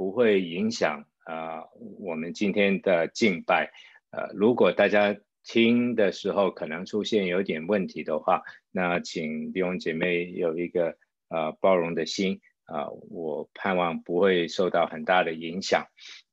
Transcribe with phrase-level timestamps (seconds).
[0.00, 1.64] 不会影响啊、
[1.98, 3.70] 我们今天的敬拜。
[4.10, 10.96] 呃，如果大家听的时候可能出现有点问题的话，那请弟兄姐妹有一个
[11.28, 15.84] 呃包容的心啊、我盼望不会受到很大的影响。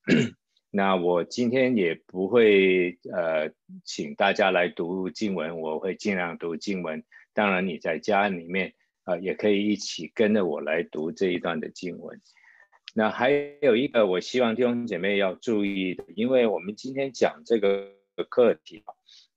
[0.71, 3.51] 那我今天也不会呃
[3.83, 7.03] 请大家来读经文，我会尽量读经文。
[7.33, 12.21] 当然你在家里面啊、呃、也可以一起跟着我来读这一段的经文。
[12.97, 13.29] 那还
[13.61, 17.91] 有一个我希望弟兄姐妹要注意的，因为我们今天讲这个
[18.27, 18.83] 课题，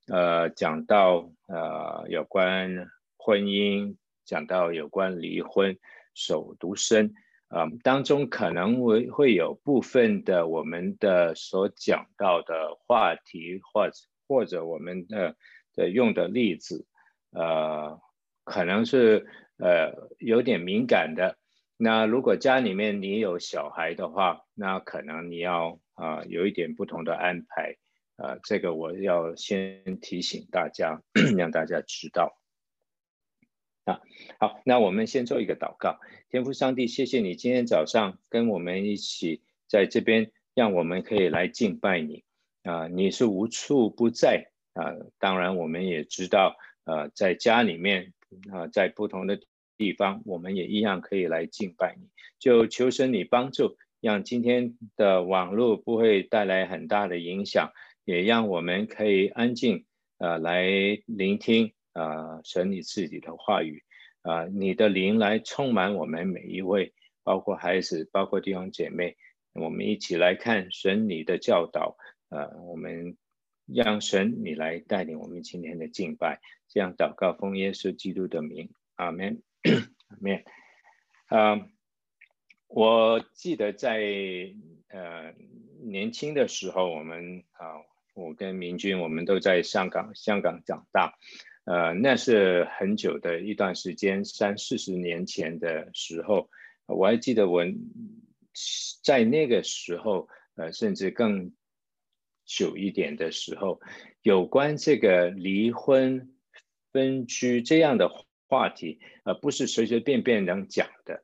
[0.08, 5.78] 呃讲到呃有关婚姻，讲到有关离婚、
[6.14, 7.12] 守独身。
[7.48, 15.36] 啊、当中可能会会有部分的我们的所讲到的话题，或者或者我们的
[15.74, 16.86] 的用的例子，
[17.32, 18.00] 呃，
[18.44, 19.26] 可能是
[19.58, 21.36] 呃有点敏感的。
[21.82, 27.76] 那如果家里面你有小孩的话，那可能你要啊、有一点不同的安排，
[28.16, 31.02] 啊、这个我要先提醒大家，
[31.38, 32.38] 让大家知道。
[33.84, 34.02] 啊，
[34.38, 35.98] 好，那我们先做一个祷告。
[36.28, 42.24] 天父上帝，谢谢你今天早上跟我们一起在这边，让我们可以来敬拜你。
[42.62, 44.92] 啊，你是无处不在啊。
[45.18, 48.12] 当然，我们也知道，呃，在家里面
[48.52, 49.40] 啊，在不同的
[49.80, 52.06] 地方，我们也一样可以来敬拜你。
[52.38, 57.72] 就求神你帮助，让今天的网络不会带来很大的影响，
[58.04, 59.86] 也让我们可以安静
[60.18, 60.68] 呃来
[61.06, 61.72] 聆听。
[61.92, 63.82] 啊，神你自己的话语，
[64.22, 69.16] 啊，你的灵来充满我们每一位，包括孩子，包括弟兄姐妹，
[69.54, 71.96] 我们一起来看神你的教导，
[72.28, 73.16] 呃，我们
[73.66, 79.42] 让神你来带领我们今天的敬拜，这样祷告奉耶稣基督的名，阿门，
[80.08, 80.44] 阿门。
[81.26, 81.68] 啊，
[82.68, 84.00] 我记得在
[84.88, 85.34] 呃
[85.82, 87.80] 年轻的时候，我们啊，
[88.14, 91.14] 我跟明君，我们都在香港，香港长大。
[91.64, 96.48] 呃，那是很久的一段时间，三四十年前的时候，
[96.86, 97.64] 我还记得我
[99.04, 101.52] 在那个时候，呃，甚至更
[102.44, 103.80] 久一点的时候，
[104.22, 106.34] 有关这个离婚、
[106.92, 108.08] 分居这样的
[108.50, 111.22] 话题，呃，不是随随便便能讲的，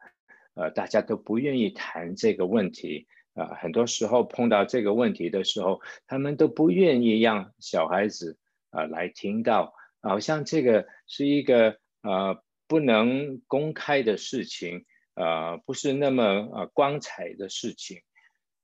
[0.54, 8.38] 呃，大家都不愿意谈这个问题，啊、呃，很多时候碰到这个问题的时候，他们都不愿意让小孩子
[8.70, 9.75] 啊、呃、来听到。
[10.03, 18.03] 好像这个是一个呃不能公开的事情，呃不是那么呃光彩的事情。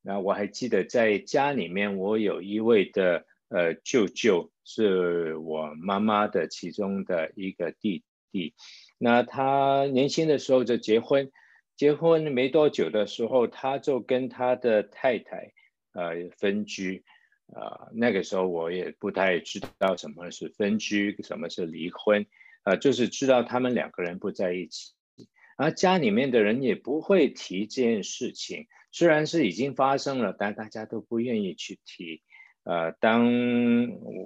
[0.02, 8.54] 那我还记得在家里面，我有一位的呃舅舅，是我妈妈的其中的一个弟弟。
[8.98, 11.30] 那他年轻的时候就结婚，
[11.76, 15.52] 结婚没多久的时候，他就跟他的太太
[15.92, 17.04] 呃分居。
[17.54, 22.22] 啊、那个时候我也不太知道什么是分居，什么是离婚，
[22.62, 24.94] 啊、呃，就是知道他们两个人不在一起，
[25.58, 32.22] 而家里面的人也不会提这件事情，虽然是已经发生了，但大家都不愿意去提。
[32.64, 33.26] 呃，当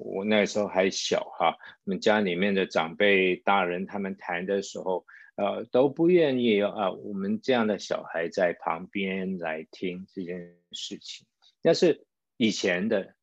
[0.04, 11.26] 我那时候还小哈，我们家里面的长辈大人他们谈的时候，呃，都不愿意啊、呃，我们这样的小孩在旁边来听这件事情，
[11.62, 13.14] 但是以前的。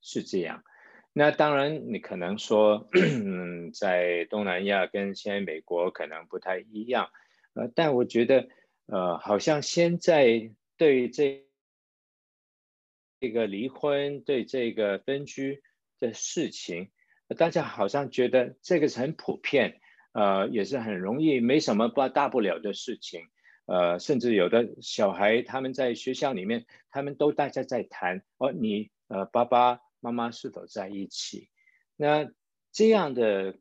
[0.00, 0.62] 是这样，
[1.12, 7.10] 那当然你可能说，嗯，在东南亚跟现在美国可能不太一样，
[7.54, 8.48] 呃，但我觉得，
[8.86, 11.42] 呃，好像现在对这
[13.20, 15.62] 这个离婚、对这个分居
[15.98, 16.90] 的事情，
[17.36, 19.80] 大家好像觉得这个是很普遍，
[20.12, 23.22] 呃，也是很容易，没什么不大不了的事情，
[23.66, 29.80] 呃，甚至有的小孩他们在学校里面，他们都大家在谈，哦，你呃，爸爸。
[30.00, 31.48] 妈妈是否在一起？
[31.96, 32.30] 那
[32.70, 33.58] 这样的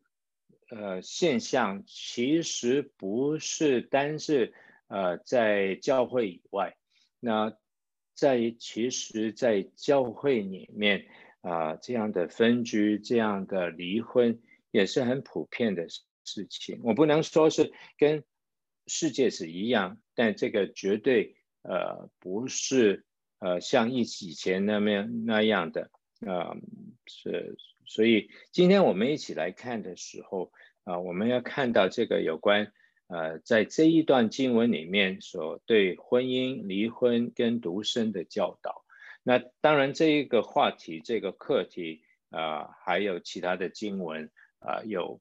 [0.69, 4.53] 呃现象，其实不是单是
[4.85, 6.78] 呃在教会以外，
[7.19, 7.57] 那
[8.18, 11.06] 在其实，在教会里面
[11.42, 14.42] 啊、这样的分居、这样的离婚
[14.72, 15.88] 也是很普遍的
[16.25, 16.81] 事情。
[16.84, 18.24] 我不能说是跟
[18.88, 23.06] 世界是一样，但这个绝对呃不是
[23.38, 25.92] 呃像以以前那么那样的。
[26.25, 26.58] 啊、
[27.06, 27.56] 是，
[27.86, 30.52] 所以今天我们一起来看的时候，
[30.84, 32.74] 啊、我们要看到这个有关，
[33.07, 38.83] 呃，在这一段经文里面所对婚姻、离婚跟独身的教导。
[39.24, 45.19] 那当然，这一个话题、这个课题，啊、还有其他的经文，啊、有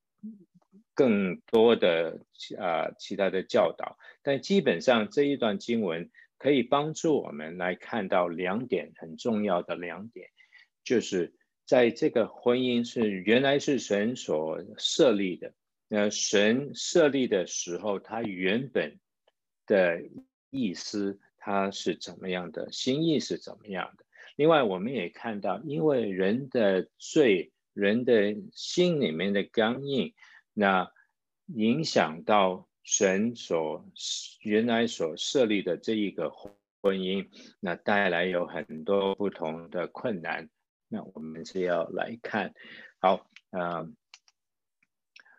[0.94, 2.20] 更多的
[2.58, 3.98] 啊、其他的教导。
[4.22, 10.28] 但基本上这一段经文，可以帮助我们来看到两点很重要的两点，
[10.84, 11.34] 就是
[11.64, 15.52] 在这个婚姻是原来是神所设立的，
[15.88, 18.98] 那神设立的时候，他原本
[19.66, 20.02] 的
[20.50, 24.04] 意思他是怎么样的，心意是怎么样的。
[24.36, 30.14] 另外，我们也看到，因为人的罪，人的心里面的刚硬，
[30.52, 30.90] 那
[31.46, 32.68] 影响到。
[32.88, 33.84] 神所
[34.42, 37.26] 原来所设立的这一个婚姻，
[37.58, 40.48] 那带来有很多不同的困难。
[40.86, 42.54] 那我们是要来看，
[43.00, 43.90] 好，呃，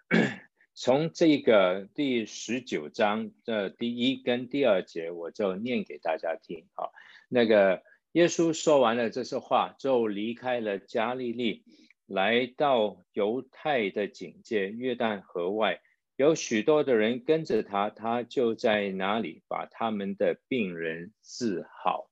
[0.73, 6.65] 从这个第十九章的第一跟第二节，我就念给大家听。
[6.75, 6.93] 好，
[7.27, 7.83] 那个
[8.13, 11.65] 耶稣说完了这些话，就离开了加利利，
[12.05, 15.81] 来到犹太的境界约旦河外。
[16.15, 22.09] 有许多的人跟着他，他就在哪里把他们的病人治好。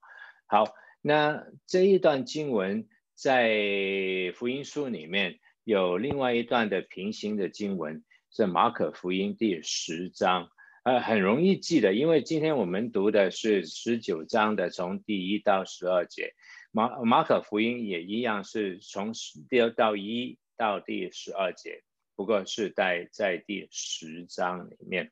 [0.47, 0.65] 好，
[1.01, 10.51] 那这一段经文在福音书里面有另外一段的平行的经文，是马可福音第十章，
[10.83, 16.35] 呃，很容易记得，因为今天我们读的是十九章的从第一到十二节，
[16.71, 19.11] 马马可福音也一样是从
[19.49, 21.81] 第二到一到第十二节。
[22.15, 25.11] 不过是在在第十章里面，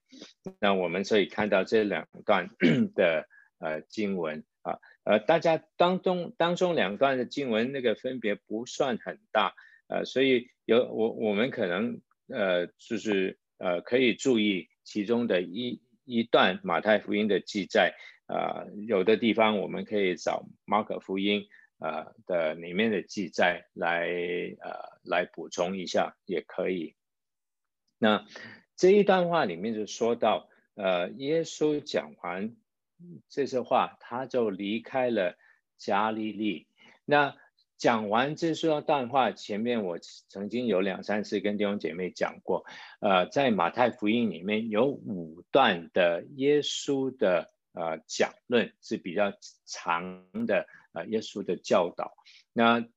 [0.62, 2.50] 那我们可以看到这两段
[2.94, 3.28] 的
[3.58, 9.56] 呃经文啊，呃，大家当中当中两段的经文那个分别不算很大，
[9.94, 17.94] 呃，所以有我我们可能呃就是呃可以注意其中的一一段马太福音的记载，
[18.28, 21.48] 呃，有的地方我们可以找马可福音。
[21.80, 24.08] 呃的里面的记载来
[24.62, 24.72] 呃
[25.04, 26.96] 来补充一下也可以。
[27.98, 28.26] 那
[28.78, 32.56] 这一段话里面就说到，呃，耶稣讲完
[33.28, 35.36] 这些话，他就离开了
[35.78, 36.68] 加利利。
[37.04, 37.36] 那
[37.84, 40.00] 讲完这些段话，前面我
[40.30, 42.64] 曾经有两三次跟弟兄姐妹讲过，
[43.02, 49.34] 呃，在马太福音里面有五段的耶稣的呃讲论是比较
[49.66, 50.66] 长的。
[50.94, 52.14] 呃，耶稣的教导，
[52.54, 52.88] 那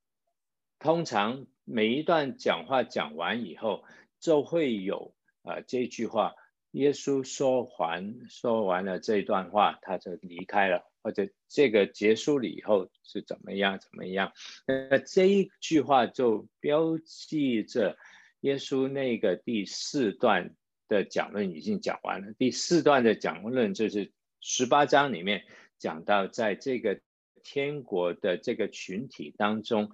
[0.79, 3.82] 通常每一段讲话讲完以后，
[4.21, 6.35] 就会有啊这句话，
[6.73, 14.32] 耶稣说完说完了这段话，他就离开了，或者这个结束了以后是怎么样怎么样？
[14.67, 17.97] 那这一句话就标记着
[18.41, 20.56] 耶稣那个第四段
[20.88, 22.32] 的讲论已经讲完了。
[22.32, 24.11] 第四段的讲论就是
[24.41, 25.44] 十八章里面
[25.79, 27.00] 讲到，在这个。
[27.49, 29.93] 天国的这个群体当中，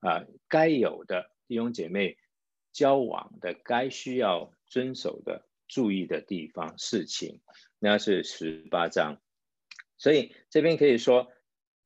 [0.00, 2.18] 啊、该有的弟兄姐妹
[2.72, 7.40] 交往的，该需要遵守的、注意的地方事情，
[7.78, 9.18] 那是十八章。
[10.00, 11.30] 所以这边可以说，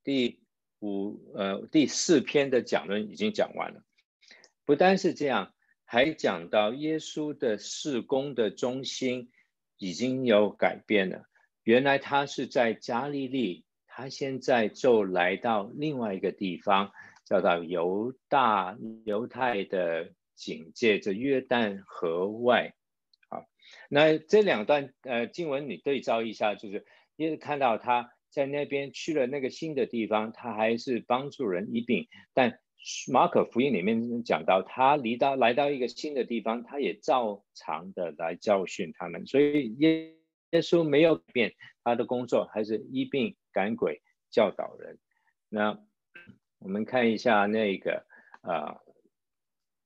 [0.03, 0.41] 第
[0.81, 3.83] 五呃第四篇的讲论已经讲完了。
[4.65, 5.53] 不单是这样，
[5.85, 9.31] 还讲到耶稣的事工的中心
[9.77, 11.25] 已经有改变了。
[11.65, 13.67] 原来他是在加利利。
[13.97, 16.91] 他现在就来到另外一个地方，
[17.25, 22.75] 叫做犹大犹太的境界，这约旦河外。
[23.29, 23.47] 好，
[23.89, 26.85] 那这两段呃经文你对照一下，就是
[27.17, 32.09] 因为看到他在那边去了那个新的地方，他还是帮助人医病。
[32.33, 32.59] 但
[33.13, 39.27] 马可福音里面讲到，他离到来到一个新的地方，他也照常的来教训他们。
[39.27, 40.15] 所以耶
[40.51, 43.37] 耶稣没有变，他的工作还是医病。
[43.55, 44.03] 赶鬼
[44.33, 44.99] 教导人，
[45.49, 45.81] 那
[46.59, 48.05] 我们看一下那个
[48.41, 48.81] 啊、呃，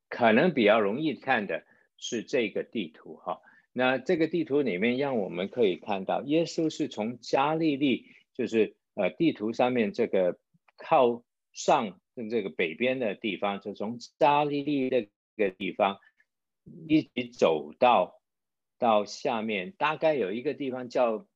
[0.08, 1.66] 可能比较容易看的
[1.98, 3.42] 是这个地图哈。
[3.78, 10.36] 那这个地图里面，让我们可以看到，耶稣是从加利利，就是呃地图上面这个
[10.76, 16.00] 靠上的这个北边的地方，就从加利利这个地方
[16.88, 18.20] 一直走到
[18.78, 21.28] 到下面，大概有一个地方叫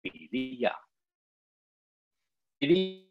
[0.00, 0.78] 比利亚。
[2.58, 3.09] 比利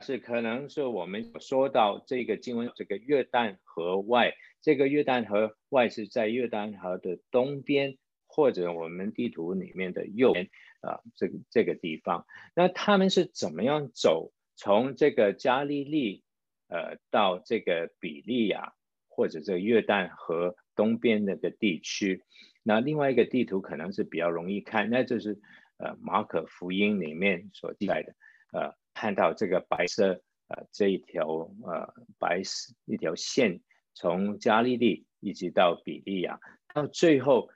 [0.00, 10.48] 是可能是我们说到这个经文，这个约旦河外，这个约旦河外是在约旦河的东边，或者我们地图里面的右边
[10.80, 12.24] 啊，这个这个地方。
[12.54, 16.24] 那他们是怎么样走从这个加利利
[16.68, 18.72] 呃到这个比利亚，
[19.08, 22.22] 或者这个约旦河东边那个地区？
[22.62, 25.38] 那另外一个地图可能是比较容易看，那就是
[25.76, 28.14] 呃马可福音里面所记载的。
[28.52, 31.26] 呃，看到这个白色呃这一条
[31.64, 33.62] 呃白色一条线，
[33.94, 36.38] 从加利利一直到比利亚，
[36.74, 37.48] 到最后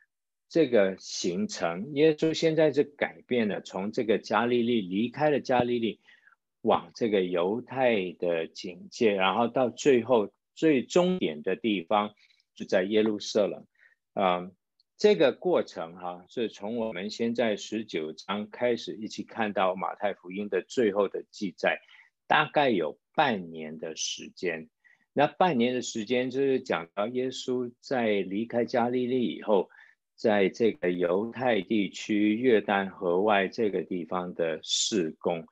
[0.48, 6.00] 这个行程，耶稣现在是改变了，从这个加利利离开了加利利，
[6.62, 12.14] 往这个犹太的境界，然后到最后最终点的地方
[12.54, 13.66] 就在耶路撒冷。
[14.14, 14.52] 啊、嗯，
[14.96, 21.80] 这个过程哈、是从我们现在十九章开始一起看到马太福音的最后的记载，
[22.26, 24.70] 大概有半年的时间。
[25.12, 29.68] 那半年的时间就是讲到耶稣在离开加利利以后，
[30.14, 35.46] 在这个犹太地区约旦河外这个地方的事工，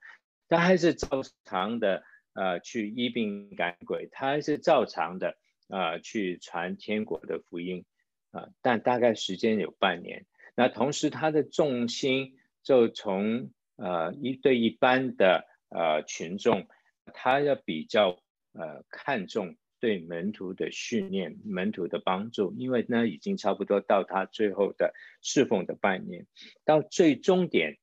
[0.49, 5.37] 他还是照常的呃去医病赶鬼，他还是照常的
[5.68, 7.84] 呃去传天国的福音
[8.32, 10.26] 啊、但大概时间有半年。
[10.56, 16.66] 那同时他的重心就从呃一对一般的呃群众，
[17.14, 18.18] 他要比较。
[18.54, 26.26] 呃，看重对门徒的训练、门徒的帮助，因为呢，已经差不多到他最后的侍奉的半年，
[26.62, 27.78] 到最终点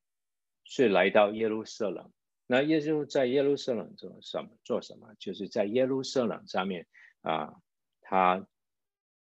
[0.63, 2.12] 是来到耶路撒冷。
[2.46, 4.51] 那耶稣在耶路撒冷做什么？
[4.63, 5.15] 做什么？
[5.18, 6.86] 就是在耶路撒冷上面
[7.22, 7.56] 啊，
[8.01, 8.48] 他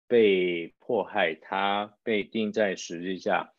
[0.08, 3.54] 被迫害，他被钉在十字架，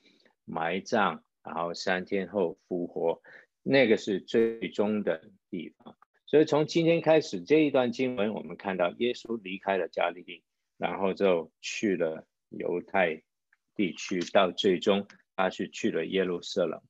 [0.45, 3.23] 埋葬，然后三天后复活，
[3.63, 5.97] 那个是最终的地方。
[6.27, 10.43] 所以从今天开始这一段经文，我们看到耶稣离开了加利利，
[10.79, 13.23] 然后就去了犹太
[13.75, 16.83] 地区，到最终他是去了耶路撒冷。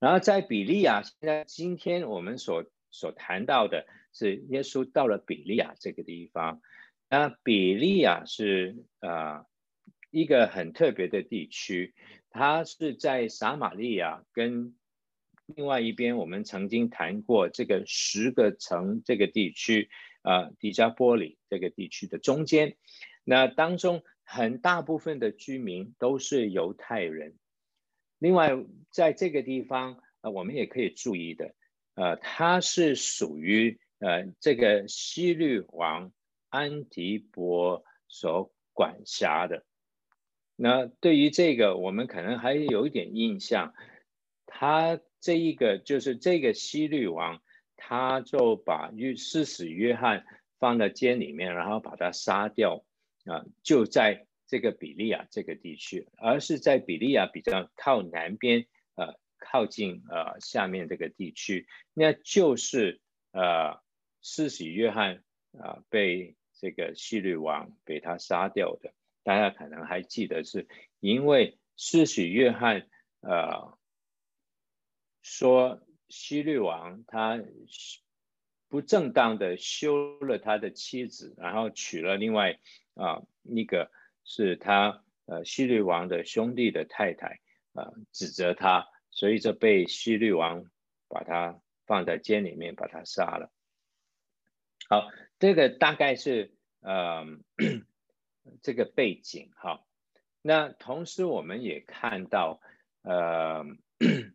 [0.00, 6.60] 然后在比利亚，现在今天我们所所谈到的是耶稣到了比利亚这个地方。
[7.12, 9.46] 那比利亚是啊、呃、
[10.10, 11.94] 一个很特别的地区，
[12.30, 14.74] 它是在撒玛利亚跟。
[15.54, 19.90] 另外一边，我们曾经谈过这个十个城这个地区，
[20.22, 22.78] 啊，迪加波里这个地区的中间，
[23.24, 27.34] 那当中很大部分的居民都是犹太人。
[28.18, 28.52] 另外，
[28.88, 31.54] 在这个地方，啊，我们也可以注意的，
[31.94, 36.10] 呃，它是属于呃这个西律王
[36.52, 39.64] 安提伯所管辖的。
[40.54, 43.74] 那对于这个，我们可能还有一点印象，
[44.46, 45.00] 他。
[45.24, 47.40] 这一个就是这个西律王，
[47.76, 50.24] 他就把约施洗约翰
[50.58, 52.84] 放在监里面，然后把他杀掉
[53.26, 58.66] 啊，就在这个比利亚这个地区，而是在比利亚比较靠南边，
[58.96, 63.80] 呃，靠近呃下面这个地区，那就是呃
[64.22, 65.22] 施洗约翰
[65.56, 68.94] 啊被这个希律王被他杀掉的。
[69.22, 70.66] 大家可能还记得，是
[70.98, 72.88] 因为施洗约翰
[73.20, 73.76] 呃。
[75.24, 77.40] 说希律王他
[78.68, 82.58] 不正当的休了他的妻子，然后娶了另外
[82.94, 83.92] 啊一个
[84.24, 87.38] 是他呃希律王的兄弟的太太
[87.72, 90.64] 啊，指责他，所以就被希律王
[91.06, 93.52] 把他放在监里面，把他杀了。
[94.88, 95.08] 好，
[95.42, 97.26] 这个大概是呃
[98.62, 99.84] 这个背景哈。
[100.40, 102.60] 那同时我们也看到
[103.02, 103.66] 呃。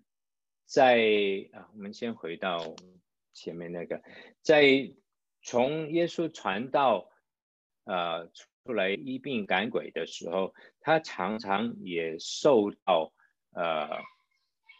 [0.65, 0.97] 在
[1.53, 2.75] 啊，我们先回到
[3.31, 4.01] 前面那个，
[4.41, 4.91] 在
[5.41, 7.09] 从耶稣传道，
[7.85, 8.29] 呃，
[8.65, 13.13] 出来医病赶鬼的时候，他常常也受到
[13.51, 14.01] 呃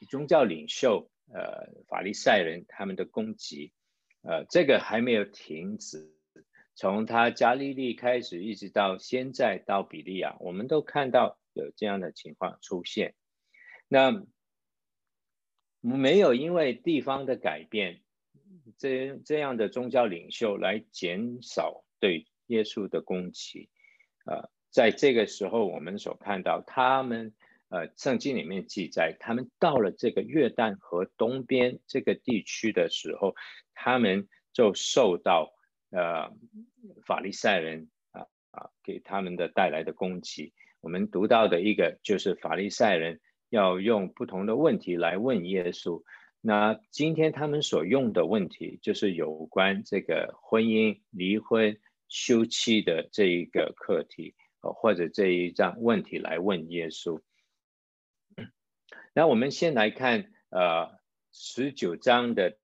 [0.10, 3.72] 宗教领袖呃法利赛人他们的攻击，
[4.24, 6.17] 呃，这个还没有停止，
[6.78, 13.16] 从他加利利开始，一直到现在到比利亚，我们都看到有这样的情况出现，
[13.90, 14.26] 那。
[15.80, 18.02] 没有因为地方的改变，
[18.78, 23.70] 这这样的宗教领袖来减少对耶稣的攻击，
[24.26, 27.34] 呃，在这个时候我们所看到他们，
[27.70, 33.36] 呃，圣经里面记载，他们到了这个约旦河东边这个地区的时候，
[33.74, 35.54] 他们就受到
[35.92, 36.32] 呃
[37.06, 40.54] 法利赛人啊啊给他们的带来的攻击。
[40.82, 43.20] 我们读到的一个就是法利赛人。
[43.50, 46.04] 要用不同的问题来问耶稣。
[46.42, 51.80] 那今天他们所用的问题，就是有关这个婚姻、离婚、
[52.10, 57.22] 休妻的这一个课题，或者这一章问题来问耶稣。
[59.14, 61.00] 那我们先来看，呃，
[61.32, 62.58] 十九章的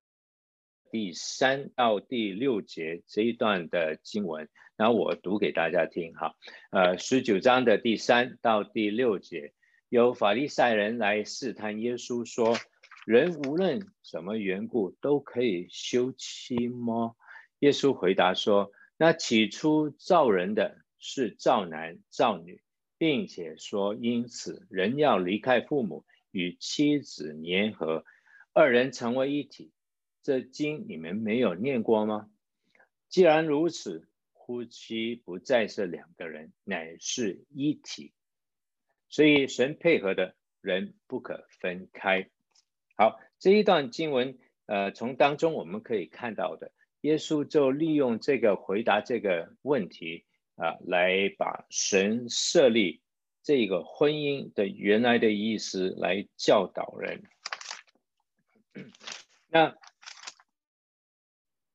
[0.93, 4.47] 第三到第六节这一段的经文，
[4.77, 6.35] 然后我读给大家听哈。
[6.69, 9.53] 呃，十九章的第三到第六节。
[9.89, 12.55] 有法利赛人来试探耶稣，说
[13.07, 17.15] ：“人无论什么缘故都可以休妻吗？”
[17.57, 22.61] 耶稣回答说：“那起初造人的是造男造女，
[22.99, 28.05] 并且说，因此人要离开父母，与妻子联合，
[28.53, 29.71] 二人成为一体。
[30.23, 32.29] 这经你们没有念过吗？
[33.09, 38.13] 既然如此，夫妻不再是两个人，乃是一体。
[39.09, 42.29] 所以神配合的人不可分开。
[42.95, 50.25] 好，这一段经文，呃，从当中我们可以看到的，耶稣就利用这个回答这个问题
[50.55, 53.01] 啊，来把神设立
[53.43, 57.23] 这个婚姻的原来的意思来教导人。
[59.49, 59.77] 那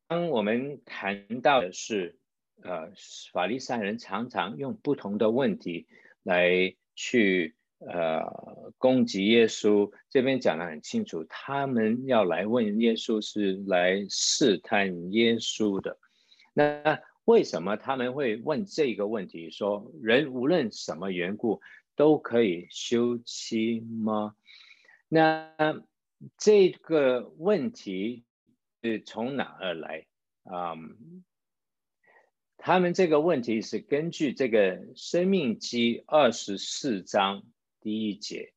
[0.09, 2.19] 当我们谈到的是，
[2.63, 2.91] 呃，
[3.33, 5.87] 法利赛人常常用不同的问题
[6.25, 6.75] 来。
[7.01, 15.97] 去呃攻击耶稣，这边讲的很清楚，他们要来问耶稣是来试探耶稣的。
[16.53, 19.53] 那为什么他们会问这个问题？
[19.53, 21.61] 说人无论什么缘故
[21.95, 24.35] 都可以休妻吗？
[25.09, 25.55] 那
[26.37, 28.25] 这个问题
[28.83, 30.07] 是从哪儿来
[30.45, 30.75] 啊？
[32.57, 37.45] 他们这个问题是根据这个《生命记》二十四章
[37.81, 38.53] 第一节，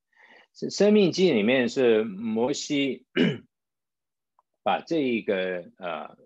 [0.75, 3.05] 《生命记》里面是摩西
[4.63, 6.17] 把这一个呃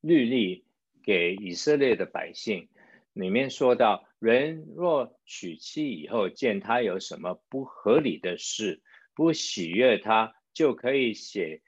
[0.00, 0.64] 律例
[1.02, 2.68] 给以色列的百姓，
[3.12, 8.82] 里面说到，人若娶妻以后见他有什么不合理的事，
[9.14, 11.62] 不喜悦他，就可以写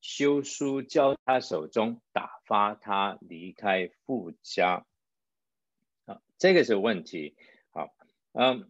[0.00, 4.86] 修书交他手中，打发他离开富家。
[6.06, 7.36] 啊这个是问题，
[7.70, 7.94] 好，
[8.32, 8.68] 嗯，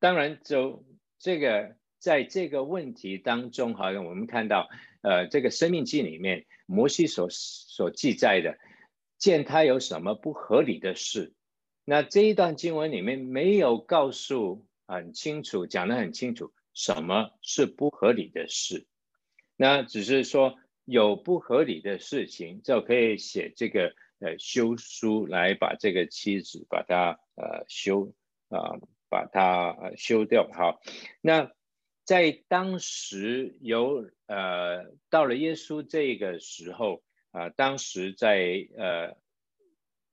[0.00, 0.84] 当然，就
[1.18, 4.68] 这个在这个问题当中，好像我们看到，
[5.00, 8.58] 呃，这个《生命记》里面，摩西所所记载的，
[9.16, 11.32] 见他有什么不合理的事，
[11.84, 18.86] 那这一段经文里面没有告诉很清楚，讲得很清楚，什么是不合理的事，
[19.56, 20.58] 那只是说。
[20.84, 28.12] 有不合理的事情，就可以写这个呃休书来把这个妻子把它呃休
[28.48, 30.50] 啊、呃、把它休掉。
[30.52, 30.82] 好，
[31.20, 31.52] 那
[32.02, 39.16] 在当时有呃到了耶稣这个时候啊、呃，当时在呃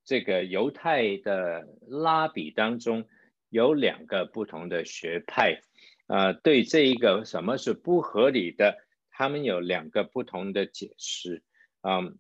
[0.06, 3.10] 这个犹太的拉比当中
[3.50, 5.62] 有两个不同的学派、
[6.10, 8.80] 呃，对这一个什么是不合理的。
[9.12, 11.44] 他们有两个不同的解释，
[11.82, 12.18] 嗯，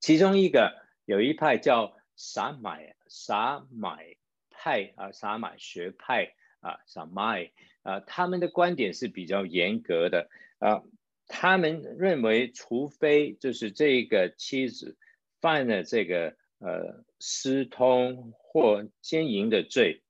[0.00, 4.16] 其中一个有一派叫撒买撒买
[4.48, 10.82] 派啊，撒买学派啊，撒买啊，他们的观点是比较严格的啊，
[11.26, 14.96] 他们认为，除非就是这个妻子
[15.42, 20.02] 犯了这个呃私通或奸淫的罪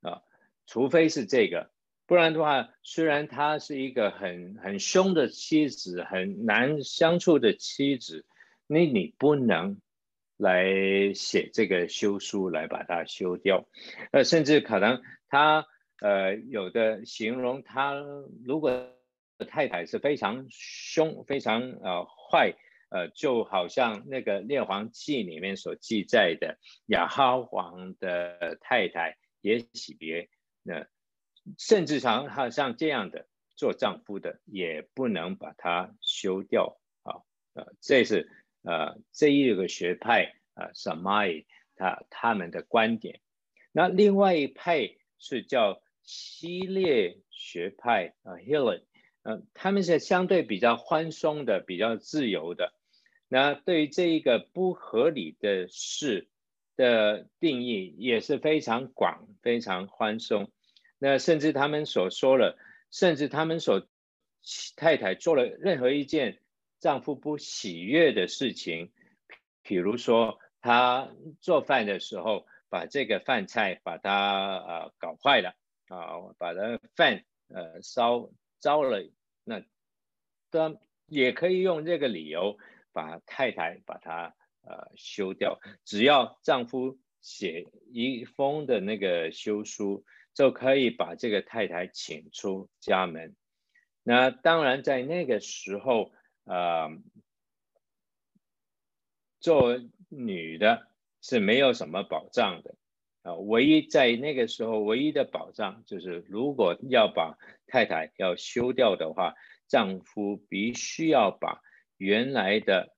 [0.00, 0.22] 啊，
[0.66, 1.70] 除非是这个。
[2.08, 8.24] 不然的话，虽然她是一个很很凶的妻子，很难相处的妻子，
[8.66, 9.78] 那你不能
[10.38, 13.68] 来写这个休书来把它休掉。
[14.10, 15.66] 呃，甚至可能他
[16.00, 17.92] 呃有的形容他，
[18.42, 18.88] 如果
[19.46, 22.54] 太太是非常凶、非常呃坏，
[22.88, 30.30] 呃，就好像那个列王记里面所记载的亚哈王的太太耶洗别，
[30.62, 30.86] 那。
[31.56, 37.22] 甚至像他像这样的做丈夫的，也不能把它休掉啊！
[37.54, 38.30] 呃，这是
[38.62, 41.44] 呃这一个学派啊，撒麦
[41.76, 43.20] 他他们的观点。
[43.72, 48.82] 那另外一派是叫希腊学派啊，Hillel，
[49.22, 52.72] 呃，他们是相对比较宽松的，比较自由的。
[53.28, 56.28] 那对于这一个不合理的事
[56.76, 60.50] 的定义也是非常广，非常宽松。
[60.98, 62.58] 那甚至他们所说了，
[62.90, 63.86] 甚至他们所
[64.76, 66.40] 太太做了任何一件
[66.80, 68.92] 丈夫不喜悦的事情，
[69.62, 75.54] 比如说他做饭的时候把这个饭菜把它呃搞坏了
[75.86, 79.08] 啊，把它饭呃烧糟了，
[79.44, 79.62] 那
[80.50, 82.58] 当也可以用这个理由
[82.92, 90.04] 把太太把它呃休掉，只要丈夫写一封的那个休书。
[90.38, 93.34] 就可以把这个太太请出家门。
[94.04, 96.12] 那当然，在那个时候，
[96.44, 96.90] 呃，
[99.40, 100.86] 做女的
[101.20, 102.76] 是没有什么保障的
[103.22, 103.34] 啊。
[103.34, 109.34] 唯一在那个时候，唯一的保障就是，如果要把太太要休掉的话，
[109.66, 111.60] 丈夫必须要把
[111.96, 112.94] 原来的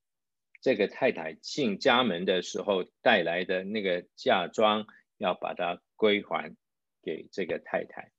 [0.61, 6.55] 这个太太进家门的时候带来的那个嫁妆，要把它归还
[7.03, 8.13] 给这个太太。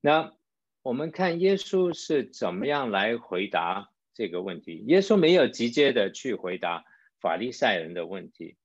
[0.00, 0.34] 那
[0.82, 4.84] 我们看耶稣是怎么样来回答这个问题？
[4.86, 6.84] 耶稣没有直接的去回答
[7.20, 8.56] 法利赛人的问题，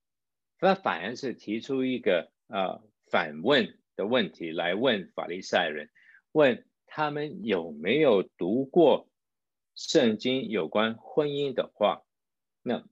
[0.59, 5.89] 他反而是提出一个呃反问的问题来问法利赛人，
[6.31, 9.09] 问他们有没有读过
[9.75, 12.03] 圣经有关婚姻的话。
[12.61, 12.87] 那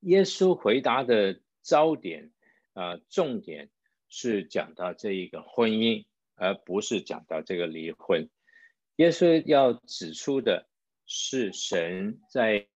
[0.00, 2.32] 耶稣回答的焦点
[2.72, 3.70] 啊、呃，重点
[4.12, 6.04] 是讲到这一个婚姻。
[6.34, 8.28] 而不是讲到这个离婚，
[8.96, 10.66] 耶稣要指出的
[11.06, 12.66] 是神在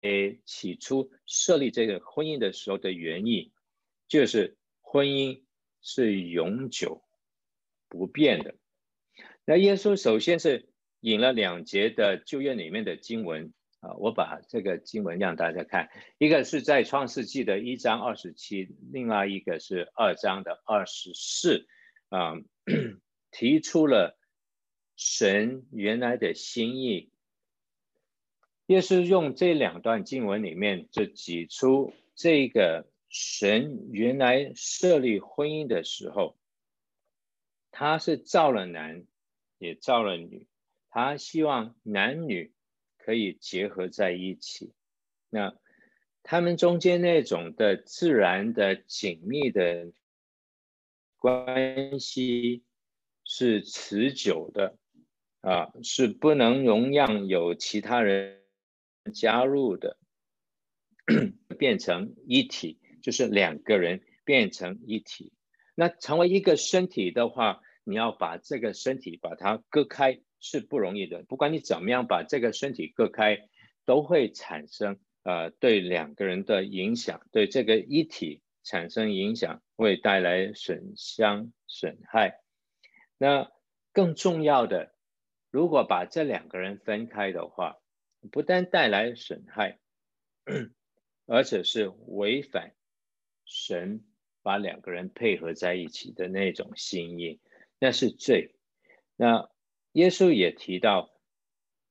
[0.00, 3.52] 诶起初设立这个婚姻的时候的原意，
[4.08, 5.42] 就是婚姻
[5.82, 7.02] 是永久
[7.88, 8.54] 不变的。
[9.44, 10.70] 那耶稣首先是
[11.00, 21.66] 引了两节的旧约里面的经文啊，我把这个经文让大家看，一个是在创世纪的一章二十七，另外一个是二章的二十四。
[22.08, 22.34] 啊，
[23.32, 24.18] 提出了
[24.96, 27.10] 神原来的心意，
[28.66, 36.36] 也是用这两段经文里面就指出，这个神原来设立婚姻的时候，
[37.70, 39.06] 他是造了男，
[39.56, 40.46] 也造了女，
[40.90, 42.52] 他希望男女
[43.04, 44.72] 可以结合在一起，
[45.30, 45.56] 那
[46.22, 49.92] 他们中间那种的自然的紧密的。
[51.18, 52.64] 关系
[53.22, 54.76] 是持久的，
[55.40, 58.42] 啊，是不能容让有其他人
[59.14, 59.98] 加入的，
[61.56, 65.32] 变成一体，就是两个人变成一体。
[65.76, 71.22] 那成为一个身体的话，你要把这个身体把它割开是不容易的。
[71.22, 73.48] 不管你怎么样把这个身体割开，
[73.86, 78.42] 都会产生呃对两个人的影响，对这个一体。
[78.64, 82.38] 产生影响，会带来损伤、损害。
[83.18, 83.50] 那
[83.92, 84.94] 更重要的，
[85.50, 87.78] 如果把这两个人分开的话，
[88.30, 89.80] 不但带来损害，
[91.26, 92.72] 而且是违反
[93.44, 94.04] 神
[94.42, 97.40] 把两个人配合在一起的那种心意，
[97.80, 98.54] 那是罪。
[99.16, 99.50] 那
[99.92, 101.12] 耶稣也提到，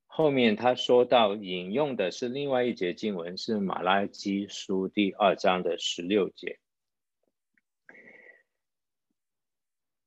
[0.07, 6.59] 后面他说到引用的是另外一节经文，是马拉基书第二章的十六节。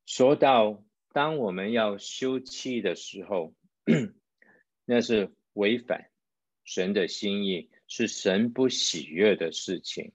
[0.07, 3.55] 说到，当我们要休妻的时候，
[4.85, 6.11] 那是违反
[6.65, 10.13] 神的心意，是神不喜悦的事情。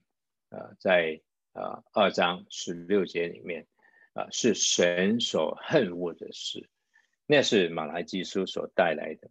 [0.50, 1.22] 啊，在
[1.54, 3.68] 啊二章十六节里面，
[4.14, 6.70] 啊是神所恨恶的事，
[7.32, 9.30] 那是马来基书所带来的。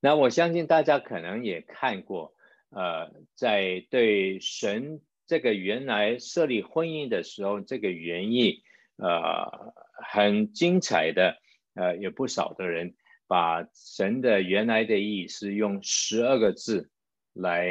[0.00, 2.34] 那我相信大家可能也看过，
[2.70, 8.62] 呃，在对神这个原来设立婚姻的时候，这个原意。
[9.00, 11.36] 呃，很精彩的，
[11.74, 12.96] 呃，有不少的人
[13.28, 16.90] 把神的原来的意思用十二个字
[17.32, 17.68] 来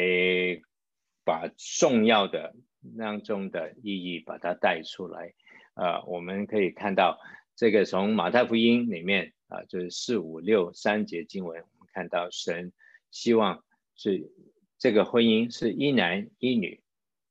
[1.26, 2.56] 把重要的
[2.98, 5.34] 当中的意义把它带出来。
[5.74, 7.20] 呃，我们可以看到
[7.58, 12.72] 这个从马太福音里面啊，就是四五六三节经文，我们看到神
[13.10, 13.66] 希望
[13.96, 14.32] 是
[14.78, 16.84] 这个婚姻是一男一女，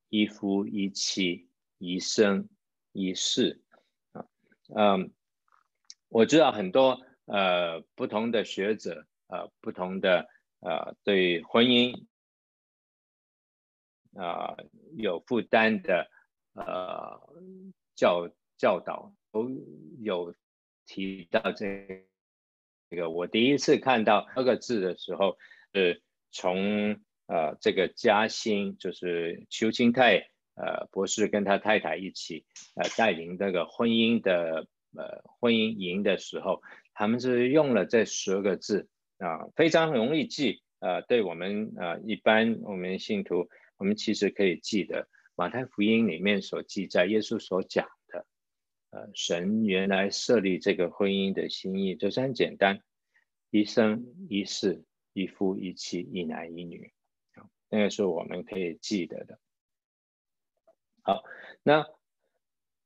[0.08, 2.48] 一夫一妻，一生
[2.90, 3.62] 一世
[4.10, 4.26] 啊。
[4.74, 5.12] 嗯，
[6.08, 12.04] 我知道很多呃不同的学者呃不同的呃对婚姻
[14.14, 14.56] 啊、
[14.96, 16.10] 有负担的
[16.54, 17.20] 呃
[17.94, 19.14] 教教导
[20.00, 20.34] 有
[20.86, 22.06] 提到这
[22.90, 23.10] 这个。
[23.10, 25.38] 我第一次看到这个字的时候，
[25.72, 30.30] 是从呃这个嘉兴就是邱清泰。
[30.58, 32.46] 呃，博士跟他太太一起，
[32.76, 36.62] 呃，带领这个婚姻的呃婚姻营的时候，
[36.94, 40.62] 他们是用了这十个字啊、非常容易记。
[40.78, 47.86] 呃，对我们呃一般我们信徒，我们其实可以记得马太福音里面所记载耶稣所讲，
[49.14, 52.82] 神原来设立这个婚姻的心意就是很简单，
[53.50, 56.92] 一生一世，一夫一妻，一男一女，
[57.68, 59.38] 那个是我们可以记得的。
[61.02, 61.22] 好，
[61.62, 61.86] 那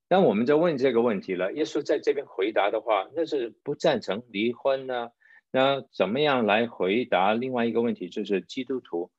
[0.09, 1.53] 那我们就问这个问题了。
[1.53, 5.11] 耶稣在这边回答的话，那是不赞成离婚呢？
[5.51, 9.11] 那怎么样来回答另外一个问题，就是基督徒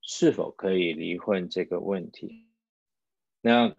[0.00, 2.46] 是否可以离婚这个问题？
[3.40, 3.74] 那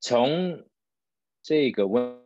[0.00, 0.68] 从
[1.42, 2.24] 这个问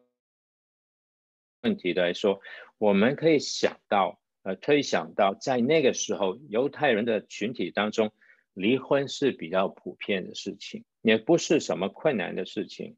[1.63, 2.41] 问题来说，
[2.79, 8.13] 我们可以想到，呃，推想到在那个时候，犹太人的群体当中，
[8.53, 12.97] 离婚是比较普遍的事情，也不是什么困难的事情。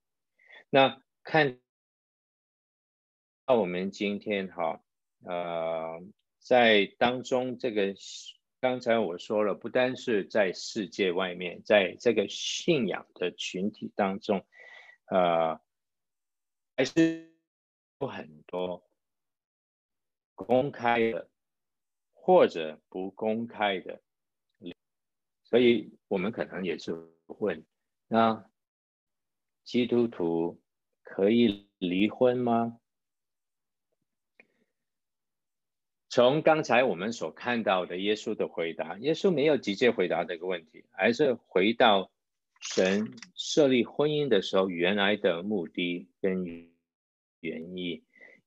[0.71, 1.61] 那看
[3.47, 4.83] 到我们今天哈，
[5.25, 6.03] 呃，
[6.39, 7.95] 在当中这个，
[8.61, 14.45] 刚才我说了，不单是在世界外面，在这个信仰的群体当中，
[15.07, 15.61] 呃，
[16.77, 17.31] 还是
[18.01, 18.85] 有很多
[20.35, 21.31] 公开的
[22.13, 24.01] 或者不公开的。
[25.45, 26.93] 所以我们可能也是
[27.27, 27.65] 问：
[28.09, 28.51] 那
[29.63, 30.61] 基督徒
[31.03, 32.81] 可以离婚吗？
[36.09, 42.11] 从刚才我们所看到的耶稣的回答，耶稣没有直接回答这个问题，而是回到
[42.65, 46.45] 神设立婚姻的时候原来的目的跟
[47.41, 48.05] 原意，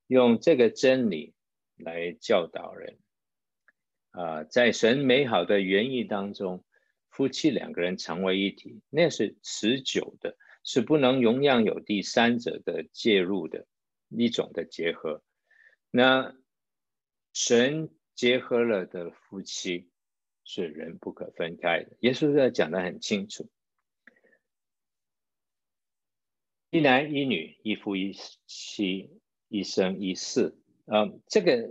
[0.08, 1.34] 用这个真理
[1.78, 2.98] 来教导人。
[4.12, 6.64] 啊，在神美好的原意当中。
[7.10, 13.66] 夫妻两个人成为一体，那是持久的，是不能容让有第三者的介入的
[14.10, 15.24] 一种的结合。
[15.90, 16.36] 那
[17.34, 19.90] 神结合了的夫妻
[20.44, 21.98] 是人不可分开的。
[22.02, 23.50] 耶稣在讲得很清楚，
[26.70, 28.14] 一男一女，一夫一
[28.46, 29.10] 妻，
[29.48, 30.56] 一生一世。
[30.86, 31.70] 啊，这个。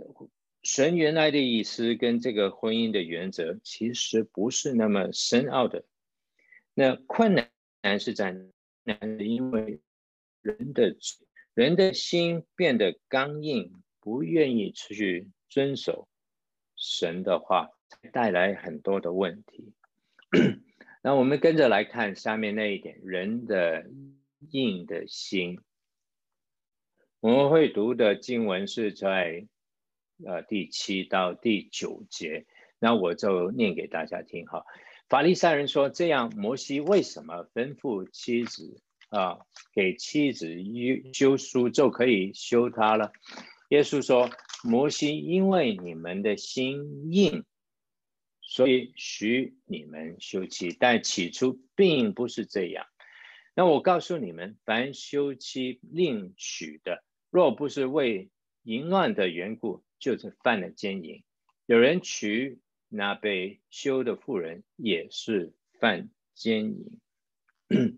[0.63, 5.85] 神原来的意思跟这个婚姻的原则其实不是那么深奥的，
[6.73, 7.49] 那困难
[7.81, 8.35] 难是在
[8.83, 9.79] 难，因为
[10.41, 10.97] 人的
[11.53, 16.09] 人的心变得刚硬，不愿意出去遵守
[16.75, 17.69] 神的话，
[18.11, 19.71] 带来很多的问题。
[21.01, 23.85] 那我们跟着来看下面那一点，人的
[24.51, 25.59] 硬的心。
[27.19, 29.47] 我们会读的经文是在。
[30.25, 32.47] 呃，第七到第九节，
[32.79, 34.65] 那我就念给大家听哈。
[35.07, 39.41] 法利赛人说：“这样，摩西为什么吩咐妻子啊，
[39.73, 40.49] 给妻子
[41.13, 43.11] 休书就可以休她了？”
[43.69, 44.31] 耶稣说
[44.65, 47.45] ：“摩西因为你们的心硬，
[48.41, 52.87] 所以许你们休妻，但起初并不是这样。
[53.59, 58.29] 那我告诉你们，凡休妻另娶的，若不是为
[58.61, 61.23] 淫乱的缘故，就是犯了奸淫，
[61.65, 66.99] 有人娶那被休的妇人，也是犯奸淫。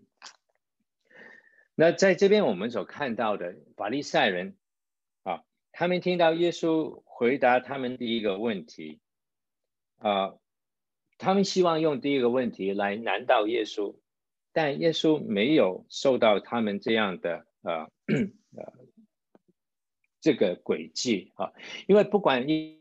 [1.76, 4.56] 那在这边我们所看到的法利赛人
[5.24, 8.98] 啊，他们听到耶稣回答他们第一个问题
[9.98, 10.36] 啊，
[11.18, 13.94] 他们希望用第一个问题来难倒耶稣，
[14.52, 17.90] 但耶稣没有受到他们这样的呃
[18.56, 18.72] 呃。
[20.22, 21.54] 这个轨迹啊，
[21.88, 22.78] 因为不管耶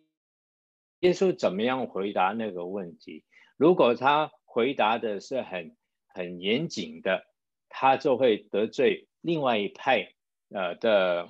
[1.00, 3.24] 耶稣怎么样回答那个问题，
[3.56, 5.78] 如果他回答的是很
[6.10, 7.24] 很严谨的，
[7.70, 10.12] 他就会得罪另外一派
[10.50, 11.30] 呃的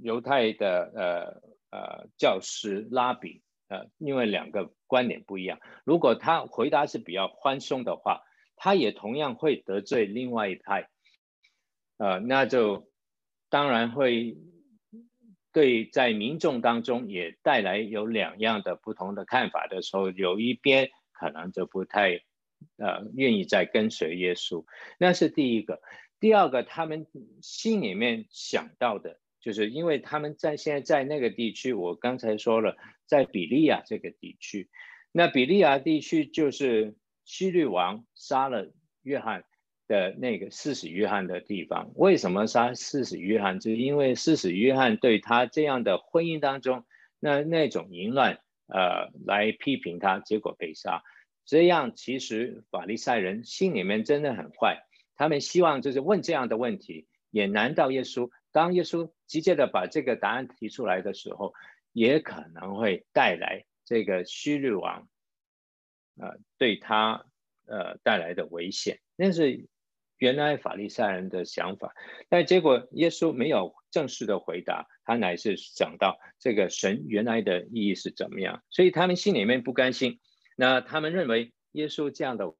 [0.00, 5.58] 犹太的呃呃教师拉比呃，因为两个观点不一样。
[5.82, 8.22] 如果他回答是比较宽松的话，
[8.58, 10.88] 他也同样会得罪另外一派，
[11.96, 12.90] 呃，那就
[13.48, 14.36] 当然会。
[15.50, 22.20] 对，在民众当中也带来有两样的不同的看法的时候，有一边可能就不太，
[22.76, 24.64] 呃，愿意再跟随耶稣。
[24.98, 25.80] 那是第一个。
[26.20, 27.06] 第二个，他们
[27.40, 34.68] 心里面想到的，就是因为他们在现在在那个地区，我刚才说了，在比利亚这个地区，
[35.10, 36.94] 那比利亚地区就是
[37.28, 39.44] 希律王杀了约翰。
[39.90, 43.58] 的那个施洗约翰的地方，为什么杀施洗约翰？
[43.58, 46.84] 就是因为施洗约翰对他这样的婚姻当中
[47.18, 51.02] 那那种淫乱，呃，来批评他，结果被杀。
[51.46, 54.82] 这样其实法利赛人心里面真的很坏，
[55.16, 58.28] 他们希望就是问这样的问题，也难道耶稣。
[58.52, 61.54] 当耶稣直接的把这个答案提出来的时候，
[61.94, 65.08] 也可能会带来这个希律王，
[66.18, 67.24] 呃，对他
[67.66, 68.98] 呃带来的危险。
[69.16, 69.66] 那是。
[70.20, 71.94] 原来法利赛人的想法，
[72.28, 80.18] 但结果耶稣没有正式的回答，他乃是讲到这个神原来的意义是怎么样，所以他们心里面不甘心。
[80.56, 82.52] 那他们认为耶稣这样的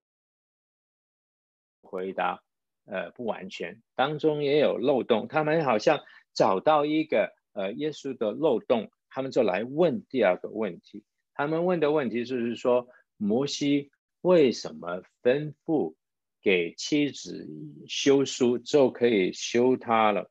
[1.82, 2.44] 回答，
[2.84, 5.26] 呃，不完全，当中也有漏洞。
[5.26, 5.98] 他们好像
[6.32, 11.02] 找到一个呃耶稣的漏洞，他们就来问第二个问题。
[11.34, 12.86] 他们问的问题就是说，
[13.18, 13.90] 摩西
[14.22, 15.94] 为什么吩咐？
[16.40, 17.48] 给妻子
[17.88, 20.30] 休书就可以休他了。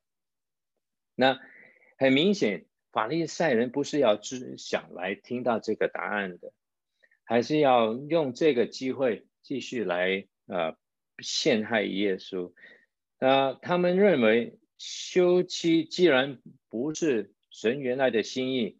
[1.15, 1.37] 那
[1.97, 6.53] 很明显，法利赛人不是要只想来听到这个答案的，
[7.25, 10.77] 还是要用这个机会继续来呃
[11.19, 12.53] 陷害耶稣。
[13.19, 18.79] 那他们认为休妻既然不是神原来的心意，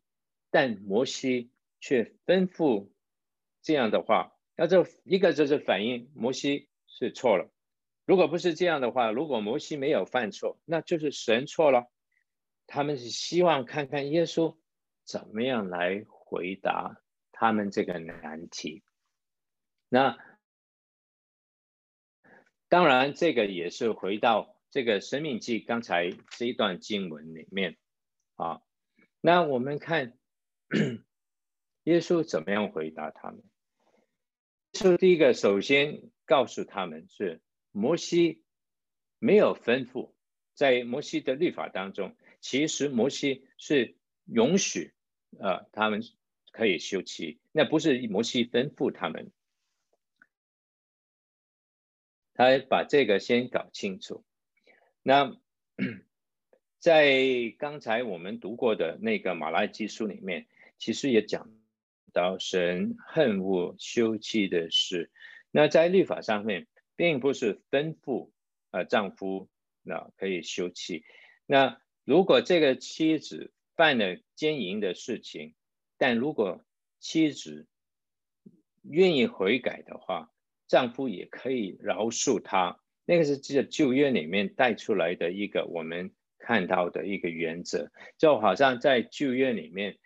[0.50, 2.88] 但摩西却吩咐
[3.68, 7.52] 这样的话，那这一个就是反映摩西是错了。
[8.06, 11.92] 如果不是这样的话，如果摩西没有犯错，那就是神错了。
[12.66, 14.56] 他们是希望看看耶稣
[15.04, 17.02] 怎么样来回答
[17.34, 18.84] 他们这个难题。
[19.90, 20.18] 那
[22.70, 27.76] 当然，这个也是回到这个《生命记》刚才这一段经文里面
[28.38, 28.62] 啊。
[29.20, 30.18] 那我们看
[31.84, 33.44] 耶稣怎么样回答他们。
[34.78, 37.42] 耶稣第一个首先告诉他们是。
[37.72, 38.44] 摩西
[39.20, 40.14] 没有吩咐，
[40.56, 44.94] 在摩西的律法当中，其实摩西是允许，
[45.38, 46.02] 呃，他们
[46.52, 49.32] 可以休妻，那不是摩西吩咐他们。
[52.34, 54.24] 他把这个先搞清楚。
[55.04, 55.38] 那
[56.80, 60.48] 在刚才我们读过的那个马拉基书里面，
[60.80, 61.52] 其实也讲
[62.18, 65.12] 到神恨恶休妻的事。
[65.52, 66.68] 那在律法上面。
[67.00, 68.32] 并不是吩咐
[68.72, 69.48] 啊，丈夫
[69.84, 71.04] 那可以休妻。
[71.46, 75.54] 那如果这个妻子犯了奸淫的事情，
[76.00, 76.66] 但如果
[77.00, 77.68] 妻子
[78.82, 80.34] 愿意悔改的话，
[80.68, 82.80] 丈夫也可以饶恕她。
[83.06, 90.00] 那个是这旧约里面带出来的一个我们看到的一个原则，就好像在旧约里面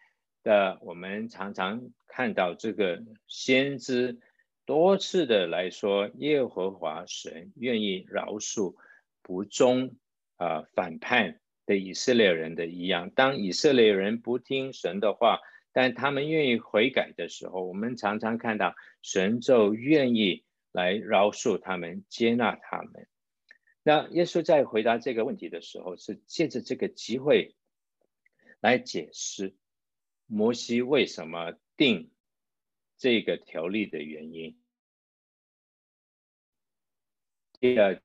[0.44, 4.20] 的我们常常看到这个先知。
[4.66, 8.76] 多次的来说，耶和华神愿意饶恕
[9.22, 9.96] 不忠
[10.38, 13.10] 啊、反叛的以色列人的一样。
[13.10, 15.40] 当以色列人不听神的话，
[15.74, 23.08] 但他们愿意悔改的时候，我们常常看到神就愿意来饶恕他们，接纳他们。
[23.84, 27.56] 那耶稣在回答这个问题的时候，是借着这个机会
[28.62, 29.56] 来解释
[30.28, 32.12] 摩西为什么定
[32.96, 34.56] 这个条例的原因。
[37.60, 38.00] 第二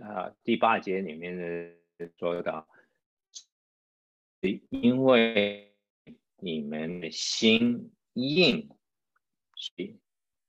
[0.00, 2.68] 啊，第八节里面的说到，
[4.68, 5.74] 因为
[6.36, 8.68] 你们的心硬，
[9.56, 9.98] 所以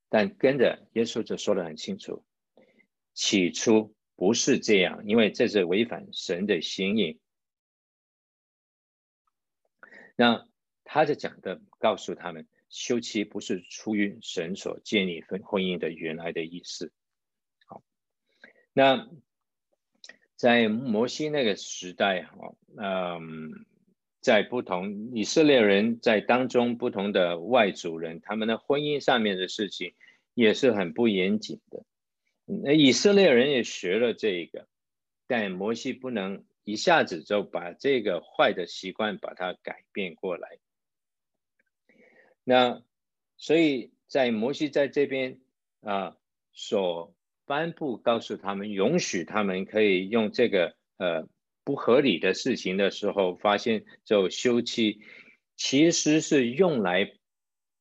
[0.08, 2.24] 但跟着耶稣就说得很清楚，
[3.16, 7.20] 起初不是这样，因为这是违反神的心意。
[10.16, 10.48] 那
[10.84, 16.92] 他就讲的告诉他们，休妻不是出于神所建立婚婚姻的原来的意思。
[17.68, 17.84] 好
[18.74, 19.10] 那
[20.36, 23.66] 在摩西那个时代，哈，嗯，
[24.22, 29.94] 在不同以色列人在当中不同的外族人，他们的婚姻上面的事情
[30.34, 31.84] 也是很不严谨的。
[32.46, 34.68] 那以色列人也学了这个，
[35.28, 40.58] 但摩西不能一下子就把这个坏的习惯把它改变过来。
[42.44, 42.82] 那
[43.38, 45.40] 所以在摩西在这边
[45.82, 46.18] 啊
[46.54, 47.14] 所。
[47.48, 51.28] 颁布告诉他们，允许他们可以用这个呃
[51.66, 55.02] 不合理的事情的时候，发现就休妻，
[55.58, 57.12] 其实是用来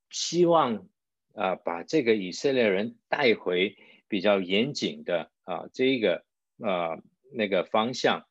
[0.09, 0.88] 希望
[1.35, 3.77] 啊、把这个以色列人带回
[4.09, 6.25] 比较严谨的啊、这一个
[6.59, 8.27] 呃那个方向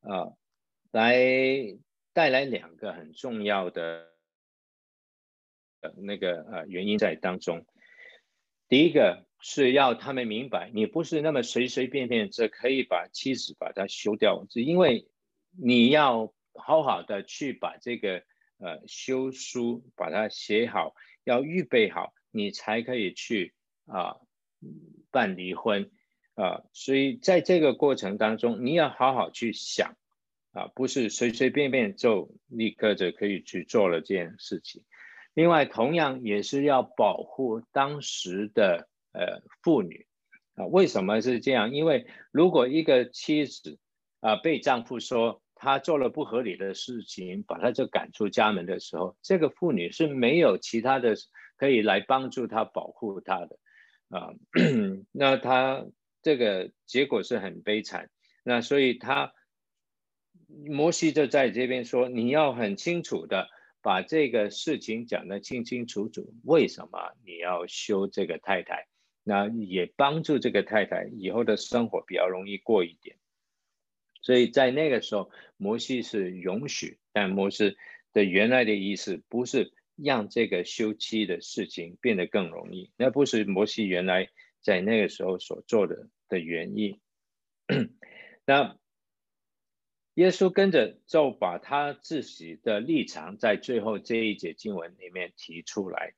[0.00, 0.32] 啊、
[0.90, 1.18] 来
[2.14, 4.06] 带来两个很重要的
[5.96, 7.66] 那个呃原因在当中，
[8.68, 9.26] 第一个。
[9.40, 15.06] 是要他们明白，你不是那么随随便便就可以把妻子把她休掉，是因为
[15.56, 18.24] 你要好好的去把这个
[18.58, 23.54] 呃休书把它写好，要预备好，你才可以去
[23.86, 24.16] 啊
[25.12, 25.92] 办离婚
[26.34, 26.64] 啊。
[26.72, 29.96] 所以在这个过程当中，你要好好去想
[30.50, 34.82] 啊，不是随随便便就立刻就可以去做了这件事情。
[35.38, 38.88] 另外，同样也是要保护当时的。
[39.12, 40.06] 呃，妇女
[40.54, 41.72] 啊，为什么是这样？
[41.72, 43.78] 因为如果一个妻子
[44.20, 51.16] 啊被丈夫说她做了不合理的事情，把她就赶出家门的时候，这个妇女是没有其他的
[51.56, 53.58] 可以来帮助她保护她的
[54.10, 54.34] 啊。
[55.10, 55.86] 那她
[56.22, 58.10] 这个结果是很悲惨。
[58.44, 59.32] 那所以她
[60.66, 63.48] 摩西就在这边说，你要很清楚的
[63.82, 68.86] 把这个事情讲得清清楚楚，为什么你要休这个太太？
[69.24, 73.18] 那也帮助这个太太以后的生活比较容易过一点，
[74.22, 77.76] 所以在那个时候，摩西是允许，但摩西
[78.14, 84.30] 的原来的意思不是让这个休妻的事情变得更容易，那不是摩西原来
[84.62, 86.98] 在那个时候所做的的原因。
[88.46, 88.78] 那
[90.18, 96.14] 耶稣跟着就把他自己的立场在最后这一节经文里面提出来。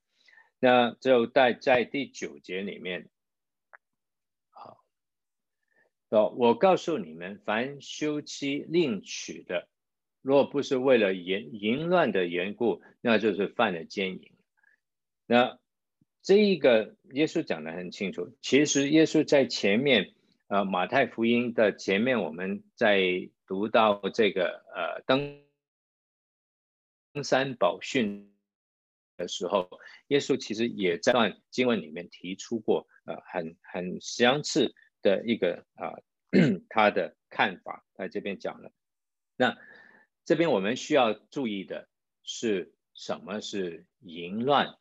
[0.59, 3.11] 那就在在第九节里面，
[4.49, 4.79] 好，
[6.09, 9.69] 我告诉你们，凡休妻另娶的，
[10.23, 14.33] 若不是为了淫淫乱的缘故，那就是犯了奸淫。
[15.27, 15.59] 那
[16.23, 18.35] 这一个耶稣讲得很清楚。
[18.41, 20.15] 其实耶稣在前面，
[20.49, 25.43] 呃，马太福音的前面，我们在读到这个呃登
[27.13, 28.33] 登山宝训
[29.17, 29.69] 的时候，
[30.07, 34.73] 耶稣其实也在经文里面提出过，呃，很很相似
[35.03, 35.99] 的一个啊、
[36.31, 38.71] 呃，他的看法，在这边讲了。
[39.35, 39.59] 那
[40.25, 41.89] 这边我们需要注意的
[42.23, 44.79] 是，什么是淫乱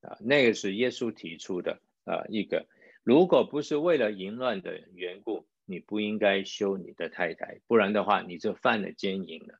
[0.00, 0.16] 啊？
[0.20, 2.66] 那个是耶稣提出的啊一个，
[3.02, 9.58] 如果不是为了淫乱的缘故，你不应该休你的太太，不然的话你就犯了奸淫了。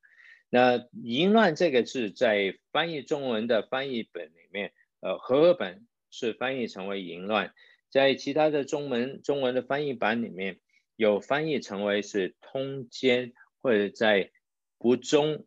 [0.49, 7.53] 那淫乱这个字在翻译中文的翻译本里面，呃，和合本是翻译成为淫乱，
[7.91, 10.61] 在其他的中文中文的翻译版里面
[10.97, 14.33] 有翻译成为是通奸或者在。
[14.79, 15.47] 不忠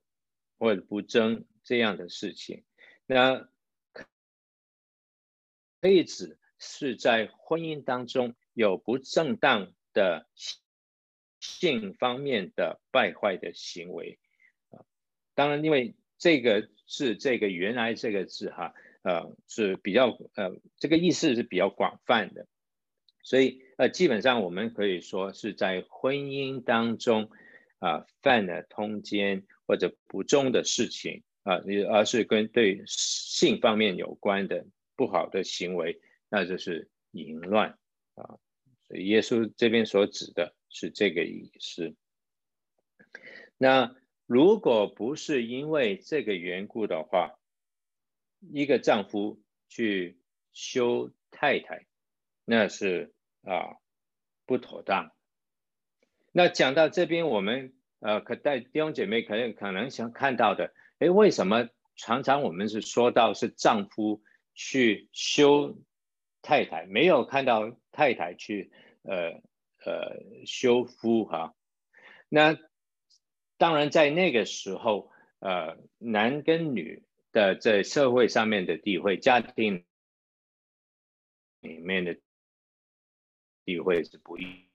[0.58, 2.64] 或者不贞这样的事情，
[3.06, 3.48] 那
[5.80, 10.28] 可以指是在婚姻当中有不正当的
[11.40, 14.20] 性方面的败坏的行为
[14.70, 14.86] 啊。
[15.36, 18.74] 当然，因为这个是，这个原来这个字哈，
[19.04, 22.48] 呃，是比较呃，这个意思是比较广泛的，
[23.24, 27.30] 所以呃，基本上我们可以说是在婚姻当中。
[27.82, 34.66] 啊，犯了通奸或者不忠的事情啊，而是跟对性方面有关的
[34.98, 37.80] 不好的行为，那就是淫乱
[38.16, 38.36] 啊。
[38.90, 41.96] 耶稣这边所指的是这个意思。
[43.58, 47.40] 那如果不是因为这个缘故的话，
[48.54, 50.18] 一个丈夫去
[50.54, 51.86] 休太太，
[52.46, 53.14] 那是
[53.44, 53.78] 啊
[54.46, 55.12] 不妥当。
[56.32, 64.24] 那讲到这边，我们呃，可带弟兄姐妹可能可能想看到的，诶，为什么常常我们是说到是丈夫
[64.54, 65.78] 去休
[66.50, 68.72] 太太，没有看到太太去
[69.04, 69.40] 呃
[69.86, 71.54] 呃修夫哈？
[72.28, 72.58] 那
[73.60, 79.86] 当然在那个时候，呃，男跟女的在社会上面的地位，家庭
[81.60, 82.18] 里面的
[83.64, 84.68] 地位是不一。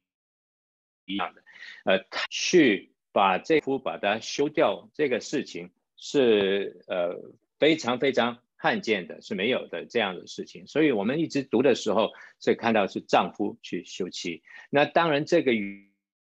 [1.06, 1.42] 一样的，
[1.84, 7.20] 呃，去把这夫把它修掉，这个事情是呃
[7.58, 10.66] 非常非常看见的，是没有的这样的事情。
[10.66, 14.42] 所以我们一直读的时候，是看到是丈夫去休妻。
[14.70, 15.52] 那当然，这个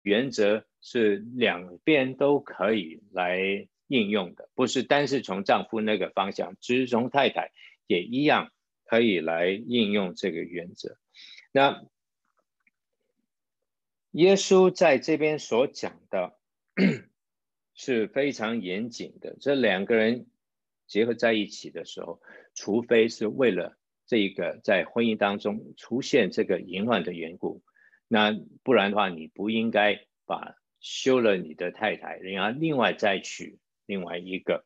[0.03, 7.53] 原则是两边都可以来应用的，不是单是从丈夫那个方向，只是从太太
[7.87, 8.53] 也一样
[8.85, 10.99] 可以来应用这个原则。
[11.53, 11.87] 那。
[14.13, 16.39] 耶稣在这边所讲的
[17.77, 19.37] 是非常严谨的。
[19.39, 20.27] 这两个人
[20.87, 22.21] 结合在一起的时候，
[22.55, 23.77] 除非是为了
[24.07, 27.63] 这个在婚姻当中出现这个淫乱的缘故，
[28.09, 28.33] 那
[28.63, 34.65] 不然的话，你不应该把休了你的太太，然后另外再娶另外一个。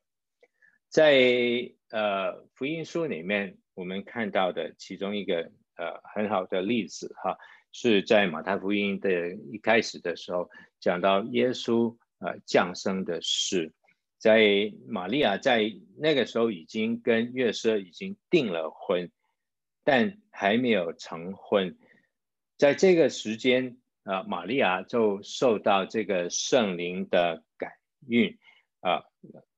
[0.88, 7.36] 在呃福音书里面，我们看到的其中一个呃很好的例子哈。
[7.72, 10.50] 是在马太福音的一开始的时候
[10.80, 13.72] 讲到耶稣呃降生的事，
[14.20, 19.10] 在玛利亚在那个时候已经跟约瑟已经订了婚，
[19.82, 21.76] 但还没有成婚，
[22.56, 27.72] 在这个时间啊，玛利亚就受到这个圣灵的感
[28.06, 28.38] 孕
[28.78, 29.02] 啊，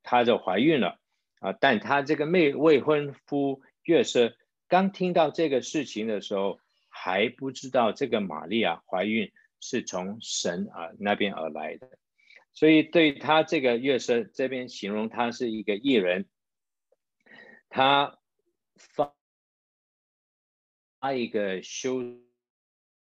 [0.02, 0.98] 她就怀孕了
[1.40, 4.34] 啊，但她这个未未婚夫约瑟
[4.66, 6.58] 刚听到这个事情的时候。
[6.94, 11.88] 还不知道这个玛利亚怀孕是从神啊那边而来的，
[12.55, 16.28] 所以对他这个约瑟这边形容他是一个艺人，
[17.68, 18.18] 他
[18.76, 19.14] 发
[21.00, 22.03] 发一个休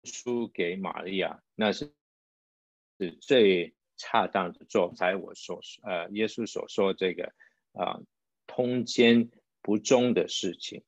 [0.04, 1.94] 书给玛利亚，那是
[3.00, 7.34] 是最恰当的做才我所呃耶稣所说这个
[7.74, 8.00] 啊
[8.48, 9.30] 通奸
[9.62, 10.84] 不忠的事情，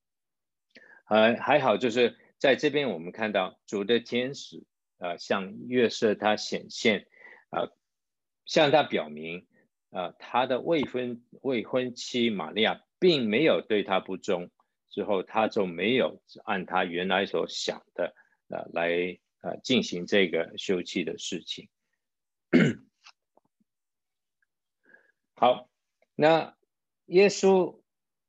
[1.06, 2.18] 呃还好就是。
[2.42, 4.64] 在这边，我们看到主的天使，
[4.98, 7.06] 呃，向约瑟他显现，
[8.46, 9.48] 向他表明，
[9.90, 14.52] 呃，他的未婚未婚妻玛利亚并没有对他不忠，
[14.90, 18.14] 之后他就没有按他原来所想的
[18.50, 21.70] 呃来呃进行这个休妻的事情。
[25.34, 25.70] 好，
[26.16, 26.56] 那
[27.06, 27.82] 耶稣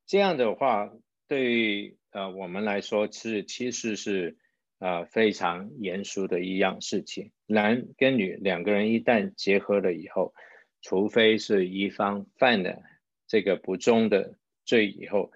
[0.06, 0.90] 这样的话，
[1.28, 4.38] 对于呃我们来说是其实是
[4.82, 7.30] 呃非常严肃的一样事情。
[7.46, 10.34] 男跟女两个人一旦结合了以后。
[10.84, 12.82] 除非是一方犯了
[13.28, 15.30] 这个不忠的罪以后，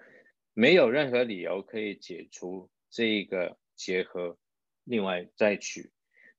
[0.53, 4.37] 没有任何理由可以解除这一个结合，
[4.83, 5.89] 另外再娶。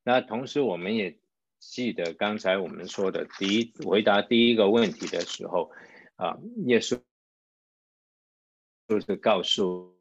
[0.03, 1.19] 那同时我们也
[1.59, 5.73] 记得刚才我们说的第一回答第一个问题的时候，
[6.17, 7.01] 啊，耶稣
[8.89, 9.99] 就是告诉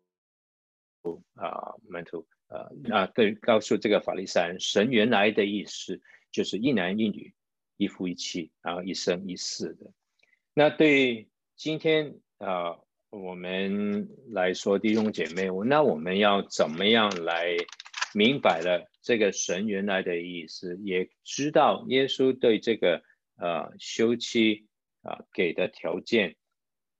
[1.36, 7.34] 啊门徒，呃，那对，告诉这个法利赛人，神原来的意思就是一男一女。
[7.80, 9.92] 一夫一妻，然后一生一世的。
[10.56, 12.76] 那对今天啊、
[13.12, 17.56] 我们来说弟兄姐妹，那我们要怎么样来
[18.16, 23.04] 明白了这个神原来的意思，也知道耶稣对这个
[23.40, 24.66] 呃休妻
[25.04, 26.36] 啊、给的条件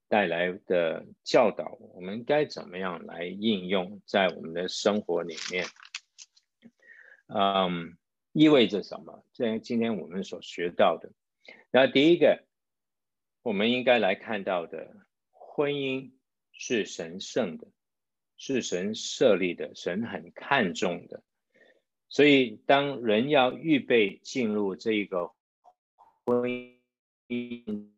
[0.08, 5.66] 带来的教导，我们该怎么样来应用在我们的生活里面？
[7.28, 7.98] 嗯。
[8.34, 9.26] 意味着什么？
[9.34, 11.10] 这今天我们所学到的，
[11.72, 12.46] 那第一个，
[13.42, 14.96] 我们应该来看到的，
[15.32, 16.12] 婚姻
[16.52, 17.68] 是神圣的，
[18.36, 21.24] 是神设立的，神很看重的。
[22.10, 25.32] 所以，当人要预备进入这个
[26.26, 26.78] 婚
[27.28, 27.90] 姻，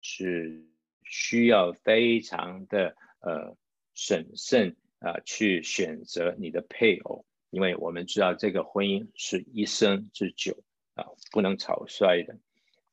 [0.00, 0.67] 是
[1.08, 3.56] 需要非常的呃
[3.94, 7.24] 审慎啊、去选择你的配偶。
[7.50, 10.62] 因为我们知道这个婚姻是一生之久
[10.94, 12.38] 啊，不能草率的。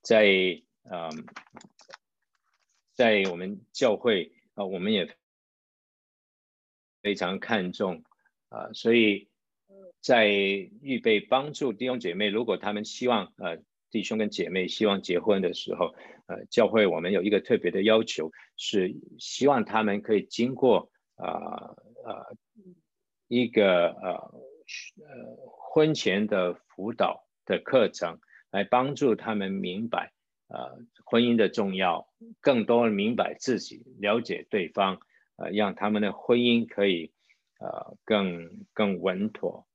[0.02, 1.26] 在嗯，
[2.94, 5.18] 在我们教会啊，我们也
[7.02, 8.04] 非常看重
[8.50, 9.28] 啊，所以
[10.00, 13.58] 在预备帮助弟兄姐妹，如果他们希望呃
[13.90, 15.96] 弟兄跟姐妹希望结婚的时候，
[16.28, 22.30] 呃，教会我们有一个特别的要求，是希望他们可以经过啊啊。
[22.30, 22.38] 呃
[23.28, 28.20] 一个呃呃婚前的辅导的课程，
[28.52, 30.14] 来帮助他们明白
[30.48, 32.08] 呃婚姻的重要，
[32.40, 35.00] 更多明白自己，了解对方，
[35.38, 37.14] 呃，让他们的婚姻可以
[37.60, 39.66] 呃更更稳妥。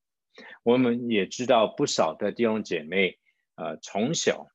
[0.62, 3.18] 我们也知道不少的弟兄姐妹，
[3.56, 4.46] 呃，从小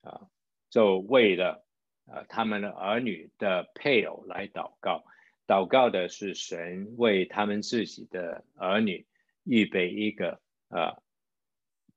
[0.00, 0.30] 啊、
[0.70, 1.66] 就为了
[2.06, 5.04] 呃他们的儿女的配偶来祷告。
[5.46, 9.04] 祷告的是神为他们自己的儿女
[9.42, 11.02] 预备一个呃，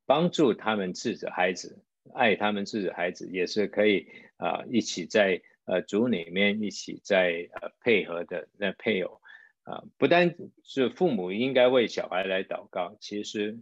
[0.08, 9.22] 帮助他们自己的孩子，爱他们自己的孩子，也是可以啊、呃、一起在呃主里面一起在呃配合的那配偶
[9.66, 13.60] 啊、不单是父母应该为小孩来祷告，其实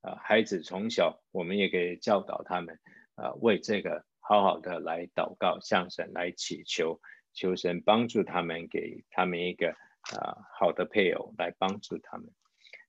[0.00, 2.80] 啊、孩子从小我们也可以教导他们
[3.14, 7.00] 啊、为这个好好的来祷告，向神来祈求。
[7.32, 12.30] 求神帮助他们，给他们一个啊、呃、好的配偶来帮助他们。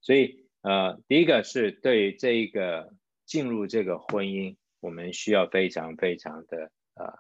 [0.02, 2.94] 所以呃，第一个是对这一个
[3.26, 7.20] 进入这个婚姻，我们需要非常非常的呃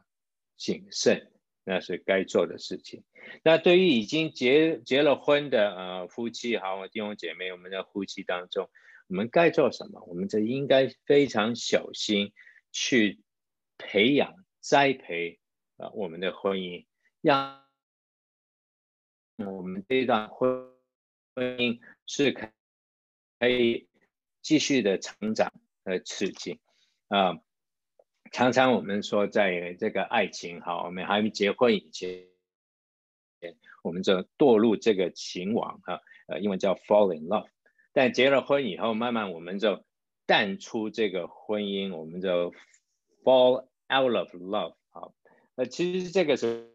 [0.57, 1.31] 谨慎，
[1.63, 3.05] 那是该做的事情。
[3.41, 8.69] 那对于已经结结了婚的呃夫妻，好，弟兄姐妹，我们的夫妻当中，
[9.07, 10.03] 我们该做什么？
[10.07, 12.33] 我们这应该非常小心
[12.73, 13.19] 去
[13.79, 15.39] 培养栽培
[15.77, 16.85] 啊、呃、我们的婚姻。
[17.21, 17.65] 让
[19.37, 20.71] 我们这段婚
[21.33, 23.89] 婚姻是可以
[24.41, 25.51] 继续的成长
[25.83, 26.59] 和刺激
[27.07, 27.39] 啊。
[28.31, 32.27] 常常我们说，在这个爱情哈，我们还没结婚以前，
[33.81, 37.49] 我们就堕入这个情网哈，呃，英文叫 fall in love。
[37.91, 39.83] 但结了婚以后，慢慢我们就
[40.25, 42.53] 淡出这个婚姻，我们就
[43.23, 45.13] fall out of love 好，
[45.55, 46.69] 那其实这个是。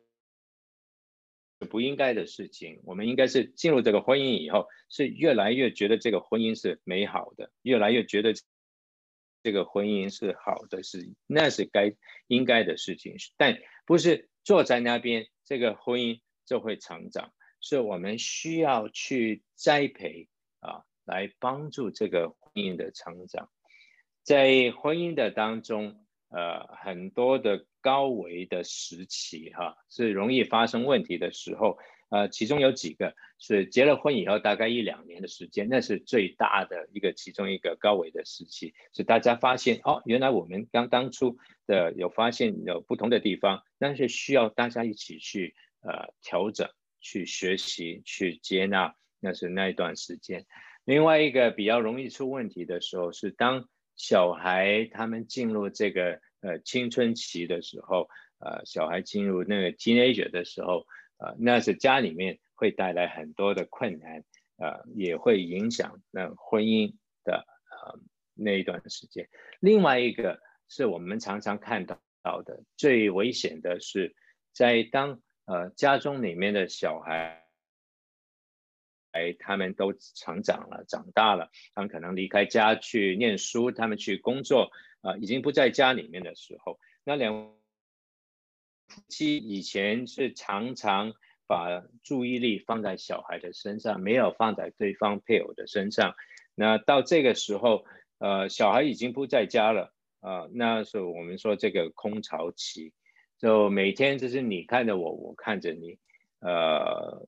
[1.71, 8.35] 不应该的事情，我们应该是进入这个婚姻以后，是越来越觉得这个婚姻是美好的，越来越觉得
[9.43, 11.95] 这个婚姻是好的，是那是该
[12.27, 13.17] 应该的事情。
[13.39, 20.29] 但不是坐在那边，这个婚姻就会成长，是我们需要去栽培
[20.61, 23.51] 啊，来帮助这个婚姻的成长。
[24.23, 26.04] 在婚姻的当中。
[26.31, 31.79] 呃，很多的高危的时期哈，是容易发生问题的时候，
[32.11, 46.69] 呃，其中有几个是结了婚以后大概一两年的时间，那是最大的一个其中一个高危的时期，是大家发现哦，原来我们刚当初的有发现有不同的地方，但是需要大家一起去呃调整、
[47.01, 50.47] 去学习、去接纳，那是那一段时间。
[50.85, 60.87] 另外一个比较容易出问题的时候，是当小孩他们进入这个呃青春期的时候，呃，小孩进入那个 teenager 的时候。
[61.17, 64.25] 呃，那是家里面会带来很多的困难，
[64.57, 68.01] 呃，也会影响那婚姻的呃
[68.35, 69.29] 那一段时间。
[69.61, 74.17] 另外一个是我们常常看到的最危险的是，
[74.53, 77.44] 在当呃家中里面的小孩，
[79.15, 87.55] 哎，他们都成长了、长大了，他们可能离开家去念书，他们去工作，啊、已经不在家里面的时候，那两。
[88.87, 91.15] 夫妻以前是常常
[91.47, 96.15] 把注意力放在小孩的身上，没有放在对方配偶的身上。
[96.55, 97.87] 那到这个时候，
[98.19, 102.93] 呃，小孩已经不在家了，啊、呃，那是我们说这个空巢期，
[103.39, 105.99] 就每天就是你看着我，我看着你，
[106.41, 107.27] 呃，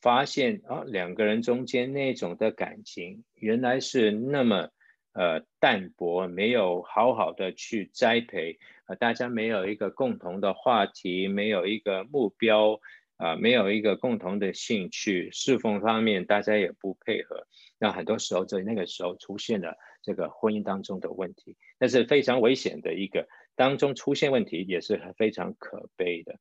[0.00, 4.70] 发现啊，两个人中间那种的感情原来是那么。
[5.14, 12.78] 呃，淡薄，没有好好的去栽培，呃，大家没有一个共同的话题，没有一个目标，
[13.16, 17.48] 啊、没有一个共同的兴趣，侍奉方面大家也不配合，
[17.80, 23.26] 那很多时候在那个时候出现了这个婚姻当中的问题，那是非常危险的一个，
[23.56, 26.38] 当中出现问题也是非常可悲的。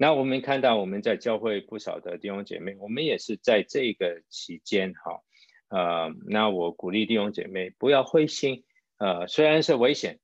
[0.00, 5.22] 那我们看到我们在教会不少的弟兄姐妹，我们也是在这个期间哈。
[5.68, 8.64] 呃，那我鼓励弟兄姐妹不要灰心，
[8.98, 10.20] 呃，虽然是危险，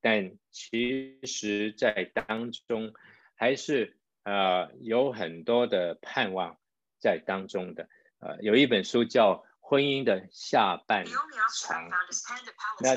[0.00, 2.94] 但其实在当中
[3.34, 6.58] 还是呃有很多的盼望
[6.98, 7.88] 在当中的。
[8.18, 11.90] 呃，有一本书叫《婚姻的下半场》，
[12.80, 12.96] 那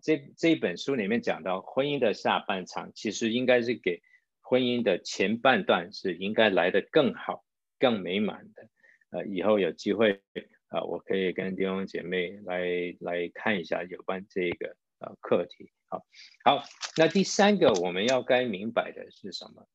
[0.00, 4.02] 这这本书里面讲到婚姻的下半场，其实应该是给
[4.48, 7.44] 婚姻的前半段是应该来得更好、
[7.78, 8.68] 更美满的。
[9.10, 10.22] 呃，以后有机会。
[10.68, 12.66] 啊，我可以跟弟兄姐妹来
[12.98, 15.70] 来看一下有关这个呃课题。
[15.86, 16.04] 好，
[16.44, 16.64] 好，
[16.96, 19.68] 那第三个我们要该明白的是什么？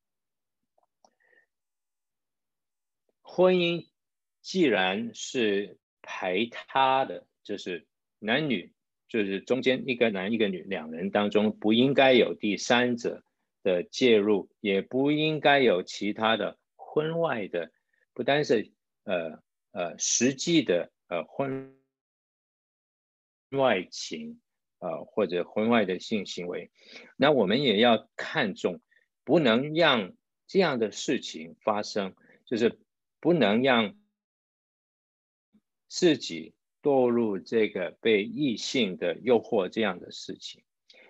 [3.22, 3.88] 婚姻
[4.42, 7.86] 既然是排他的，就是
[8.18, 8.74] 男女，
[9.08, 13.24] 就是中间一个男一个女两人当中不应该有第三者
[13.62, 17.70] 的介入，也不应该有其他的婚外的，
[18.12, 18.72] 不单是
[19.04, 19.42] 呃。
[19.74, 21.74] 呃，实际的呃婚
[23.52, 24.38] 外情，
[24.80, 26.70] 呃或者婚外的性行为，
[27.16, 28.82] 那我们也要看重，
[29.24, 30.12] 不能让
[30.46, 32.80] 这样的事情发生，就是
[33.18, 33.96] 不能让
[35.88, 36.52] 自己
[36.82, 40.62] 堕入这个被异性的诱惑这样的事情。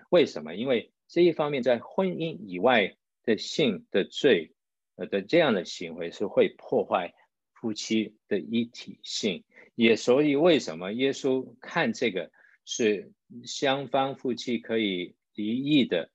[0.08, 0.54] 为什么？
[0.54, 4.54] 因为这一方面在婚姻以外的性的罪，
[4.96, 7.14] 呃的这样的行为是会破坏。
[7.54, 9.44] 夫妻的一体性，
[9.76, 12.32] 也所以为什么耶稣看这个
[12.64, 13.12] 是
[13.44, 16.10] 双方夫妻可以离异的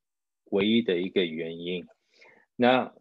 [0.51, 1.85] 唯一的一个原因。
[2.57, 2.93] 那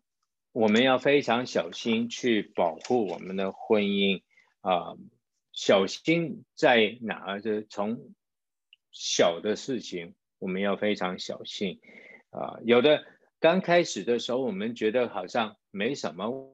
[0.52, 4.22] 我们要非常小心去保护我们的婚姻
[4.60, 4.94] 啊，
[5.50, 7.40] 小心在哪？
[7.40, 8.14] 就是从
[8.92, 11.80] 小的事情，我们要非常小心
[12.30, 12.58] 啊。
[12.64, 13.04] 有的
[13.40, 16.52] 刚开始的时候，我们觉得好像没什么。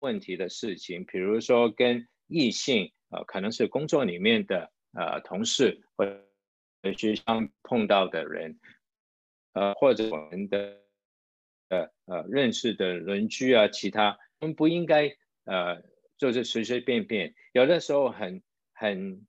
[0.00, 6.22] 问题的事情，比如说跟异性，呃，可能是工作里面的呃同事，或者
[6.98, 7.24] 学校
[7.62, 8.60] 碰到的人，
[9.54, 10.82] 呃，或者我们的
[11.70, 15.82] 呃呃认识的邻居啊，其他，我们不应该呃
[16.18, 18.42] 就是随随便便，有的时候很
[18.74, 19.26] 很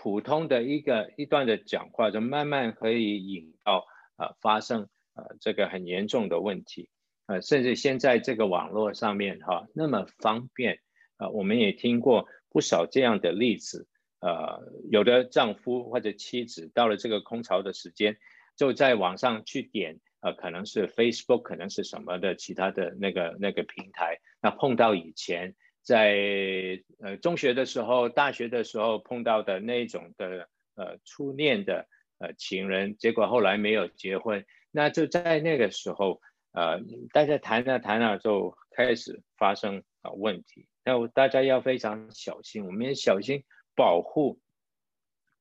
[0.00, 3.84] 普通的一个一段的讲话，就慢慢可以引到
[4.16, 6.88] 呃发生呃这个很严重的问题。
[7.26, 10.78] 呃，甚至现在这个网络上面哈、那么方便，
[11.18, 13.88] 呃，我们也听过不少这样的例子，
[14.20, 18.16] 呃，有的丈夫或者妻子到了这个空巢的时间，
[18.56, 25.54] 就在网上去点，呃，可能是 Facebook，可能是什么的其他的那个那个平台，那碰到以前
[25.88, 36.20] 在呃中学的时候、大学的时候碰到的那种的呃初恋的呃情人，结果后来没有结婚，那就在那个时候。
[36.50, 36.80] 呃，
[37.12, 43.44] 大家谈着谈着就开始发生啊问题，那大家要非常小心，我们也小心
[43.76, 44.40] 保护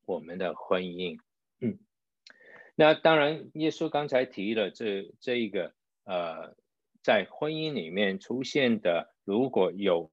[0.06, 1.18] 我们的婚姻。
[1.60, 1.80] 嗯，
[2.76, 5.74] 那当然，耶稣刚才提了这这一个
[6.04, 6.56] 呃
[7.02, 10.12] 在婚姻里面出现的，如果有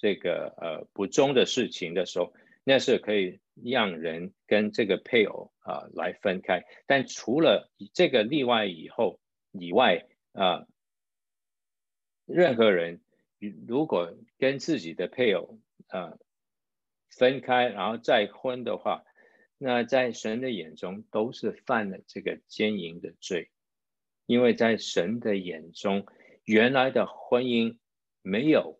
[0.00, 2.32] 这个呃不忠的事情的时候，
[2.64, 6.64] 那是可以让人跟这个配偶啊、来分开。
[6.86, 9.20] 但除了这个例外以后
[9.52, 10.66] 以外啊、
[12.24, 13.02] 任何人
[13.68, 16.16] 如果跟自己的配偶啊、
[17.10, 19.04] 分开，然后再婚的话，
[19.58, 23.50] 那在神的眼中都是犯了这个奸淫的罪，
[24.24, 26.06] 因为在神的眼中，
[26.44, 27.76] 原来的婚姻
[28.22, 28.79] 没有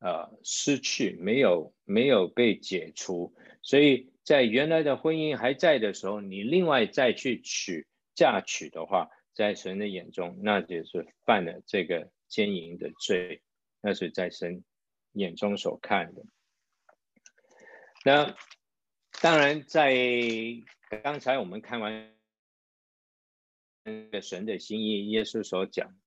[0.00, 3.32] 呃失去，没有没有被解除，
[3.62, 13.42] 所以在原来的婚姻还在的时候，你另外再去娶嫁娶的话，在神的眼中，那就是犯了这个奸淫的罪，
[13.80, 14.64] 那是在神
[15.12, 16.22] 眼中所看的。
[18.04, 18.36] 那。
[19.22, 19.92] 当然，在
[21.02, 22.14] 刚才我们看完
[23.82, 25.99] 那个神的心意，耶稣所讲，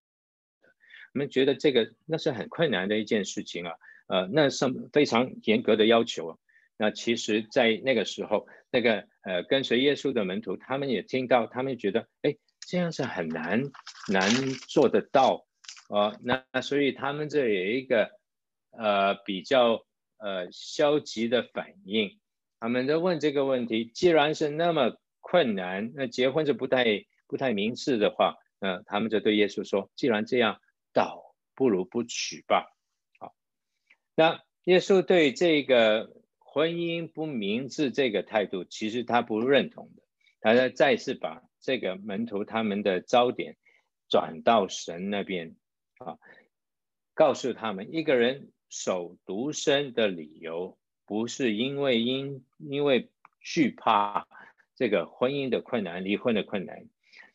[1.14, 3.74] 我们觉得这个那是很困难的一件事情啊，
[4.08, 6.40] 呃，那是非常严格的要求。
[6.76, 12.36] 那其实，在那个时候，那个呃跟随耶稣的门徒，他们也听到，他们觉得，哎，
[12.68, 13.62] 这样是很难
[14.08, 14.30] 难
[14.68, 15.46] 做得到
[15.90, 16.18] 啊。
[16.22, 18.10] 那所以他们这有一个
[18.72, 19.86] 呃比较
[20.18, 22.20] 呃消极的反应。
[22.60, 30.60] 他们在问这个问题，既然是那么困难，那结婚是不太不太明智的话，那他们就对耶稣说：“既然这样，
[30.94, 32.72] 倒不如不娶吧。”
[33.20, 33.36] 好，
[34.16, 40.04] 那耶稣对这个婚姻不明智这个态度，其实他不认同的。
[40.40, 43.58] 他再再次把这个门徒他们的焦点
[44.08, 45.56] 转到神那边
[45.98, 46.20] 啊，
[47.14, 50.78] 告诉他们一个人守独身的理由。
[51.06, 53.10] 不是因为因因为
[53.42, 54.26] 惧怕
[54.74, 56.88] 这个婚姻的困难、离婚的困难，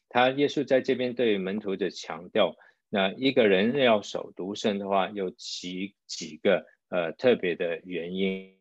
[0.08, 2.56] 他耶稣在这边对门徒的强调，
[2.88, 8.56] 那一个人要守独身的话，有几几个呃特别的原因，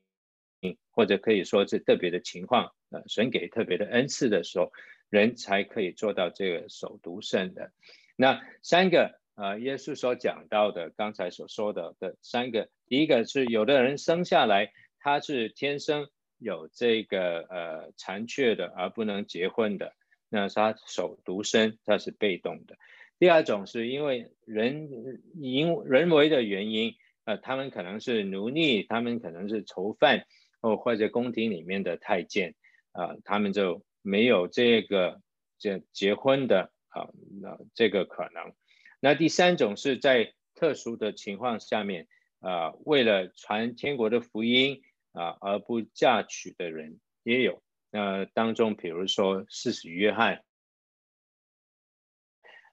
[0.91, 4.71] 或者可以说是特别的情况，呃，神给特别的恩赐的时候，
[5.09, 7.71] 人才可以做到这个守独身的。
[8.15, 14.71] 那三个呃，耶稣所讲到的，刚才所说的的三个，第一个是有的人生下来。
[14.99, 19.93] 他是天生有这个呃残缺的，而不能结婚的，
[20.27, 22.75] 那他守独身，他是被动的。
[23.19, 24.89] 第二种是因为人
[25.35, 26.95] 因人为的原因，
[27.25, 30.25] 呃，他们可能是奴隶，他们可能是囚犯，
[30.61, 32.55] 或或者宫廷里面的太监，
[32.91, 35.21] 啊、他们就没有这个
[35.59, 37.09] 这结婚的啊，
[37.41, 38.53] 那、这个可能。
[38.99, 42.07] 那第三种是在特殊的情况下面，
[42.39, 44.81] 啊、为了传天国的福音。
[45.13, 47.63] 啊，而不嫁娶的人也有。
[47.89, 50.43] 那当中，比如说施洗约翰，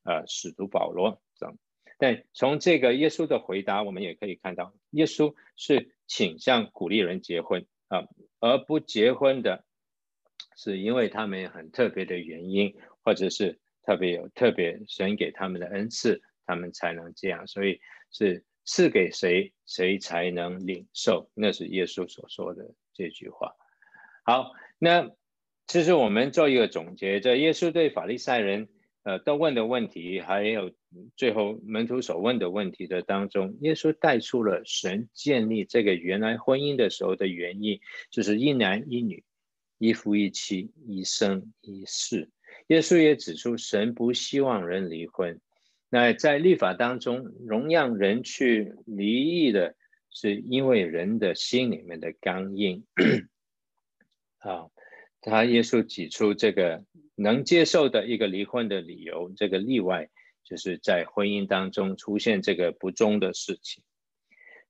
[0.05, 1.59] 呃，使徒保罗等。
[1.99, 8.07] 但从这个耶稣的回答，我们也可以看到，耶稣是倾向鼓励人结婚啊，
[8.41, 9.65] 而不结婚的，
[10.57, 17.47] 是因为他们有很特别的原因，或者是特别有特别神给他们的恩赐，他们才能这样。
[17.47, 17.81] 所以
[18.11, 18.45] 是。
[18.67, 21.31] 赐给谁，谁才能领受？
[21.35, 23.55] 那是耶稣所说的这句话。
[24.25, 25.11] 好，那
[25.67, 28.71] 其实我们做一个总结，在耶稣对法利赛人
[29.05, 30.73] 呃都问的问题，还有
[31.17, 37.81] 最后门徒所问的问题的当中，耶稣带出了神建立这个原来婚姻的时候的原因，
[38.11, 39.23] 就是一男一女，
[39.79, 42.31] 一夫一妻，一生一世。
[42.69, 45.39] 耶稣也指出，神不希望人离婚。
[45.91, 49.77] 那在律法当中，容让人去离异的，
[50.11, 52.85] 是因为人的心里面的刚硬。
[54.39, 54.71] 啊，
[55.21, 56.85] 他耶稣指出这个
[57.15, 60.09] 能接受的一个离婚的理由，这个例外
[60.45, 63.83] 就是在婚姻当中出现这个不忠的事情。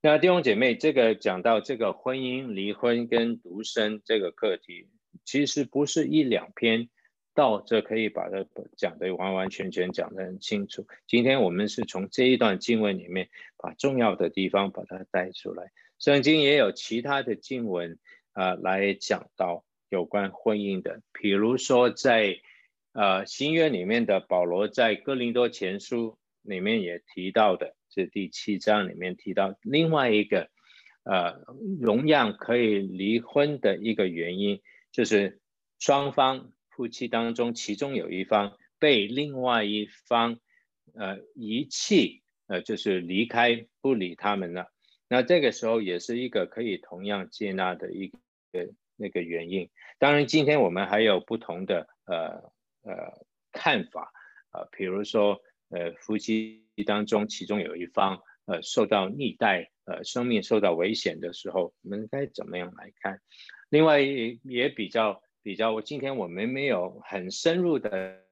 [0.00, 4.88] 那弟兄姐妹，这个讲到这个婚姻离婚跟独身这个课题，
[5.24, 6.88] 其实不是一两篇。
[7.36, 10.86] 到这可以把它讲得完完全全讲得很清楚。
[11.08, 15.72] 今天我们是从这一段经文里面把重要的地方把它带出来。
[15.98, 17.98] 圣经也有其他的经文
[18.34, 19.64] 啊、来讲到
[19.94, 22.40] 有关婚姻的，比如说在
[22.92, 30.50] 呃新约里面的保罗在哥林多前书里面也提到的，这第七章里面提到另外一个
[31.04, 31.40] 呃
[31.82, 34.60] 同样可以离婚的一个原因，
[34.92, 35.40] 就是
[35.78, 36.50] 双方。
[36.76, 40.40] 夫妻当中，其中有一方被另外一方，
[40.92, 44.72] 呃，遗弃，呃，就是离开不理他们了。
[45.06, 48.18] 那这个时候也是一个可以同样接纳的一个
[48.96, 49.70] 那个原因。
[49.98, 54.12] 当然，今天我们还有不同的呃呃看法
[54.52, 63.20] 呃，比如说呃夫妻当中其中有一方呃受到虐待，呃生命受到危险的时候，我们该怎么样来看？
[63.68, 68.24] 另外也比较比较，我今天我们没有很深入的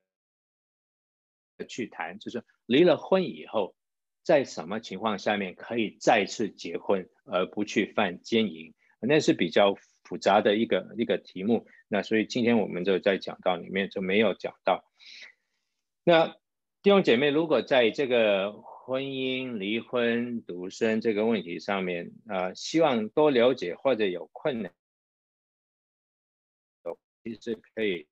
[1.68, 3.74] 去谈，就是离了婚以后，
[4.22, 8.74] 在什么情况下面可以再次结婚而不去犯奸淫？
[9.00, 9.74] 那是比较
[10.12, 11.66] 复杂的一个一个题目。
[11.88, 14.84] 那所以今天我们就在讲到里面就没有讲到。
[16.04, 16.36] 那
[16.82, 24.70] 弟兄姐妹，如果在这个婚姻、离婚、独身这个问题上面，啊、希望多了解或者有困难，
[27.24, 28.06] 其实可以、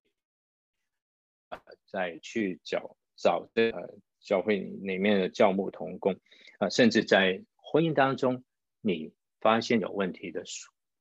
[1.51, 6.19] 呃，再去找找这个教会里面的教牧同工
[6.61, 8.43] 啊、甚至在婚姻当中
[8.81, 10.47] 你发现有问题的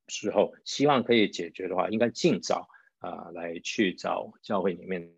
[0.10, 5.12] 时候，希望可以解决的话，应该尽早啊、来去找教会里面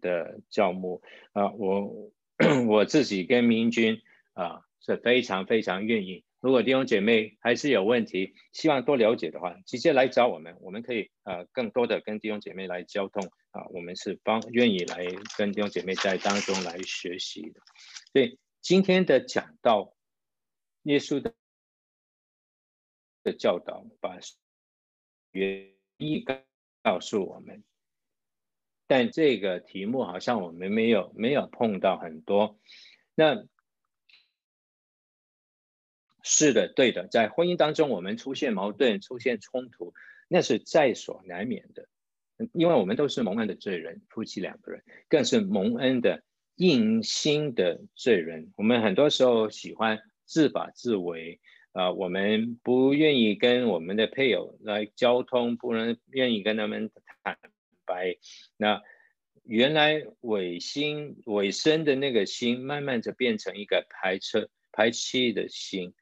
[0.00, 1.02] 的教牧
[1.32, 2.12] 啊、我
[2.68, 4.00] 我自己跟明君
[4.34, 6.24] 啊、是非常非常愿意。
[6.40, 15.04] 如果弟兄姐妹还是有问题，希望多了解的话，直接来找我们，我们可以呃更多的跟弟兄姐妹来交通啊，我们是帮愿意来
[15.36, 17.60] 跟弟兄姐妹在当中来学习的。
[18.12, 19.92] 所以今天的讲到，
[20.84, 21.34] 耶稣的
[23.22, 24.18] 的教导，把
[25.30, 26.24] 原意
[26.82, 27.64] 告诉我们，
[28.86, 32.58] 但这个题目好像我们没有没有碰到很多，
[33.14, 33.46] 那。
[36.22, 39.94] 是的，对的，在婚姻当中，我们出现矛盾、出现冲突，
[40.28, 41.88] 那是在所难免的，
[42.52, 46.22] 因为我们都是蒙恩的罪人，夫妻两个人更是蒙恩的
[46.56, 48.52] 硬心的罪人。
[48.58, 51.40] 我们很多时候喜欢自把自为，
[51.72, 56.90] 呃，我们不愿意跟我们的配偶来交通，不能愿意跟他们
[57.22, 57.38] 坦
[57.84, 58.16] 白。
[58.56, 58.82] 那
[59.44, 65.94] 原来伪心、伪生的那个心，慢慢就变成一个排斥、排斥的心。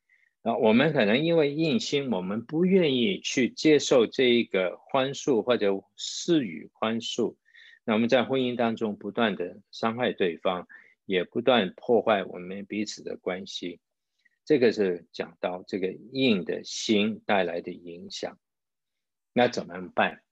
[0.43, 7.35] 啊，我们可能因为硬心，我们不愿意去接受这一个宽恕或者施予宽恕，
[7.85, 10.67] 那我们在婚姻当中不断的伤害对方，
[11.05, 13.81] 也不断破坏我们彼此的关系。
[14.49, 18.39] 这个是讲到这个硬的心带来的影响。
[19.35, 20.23] 那怎么办？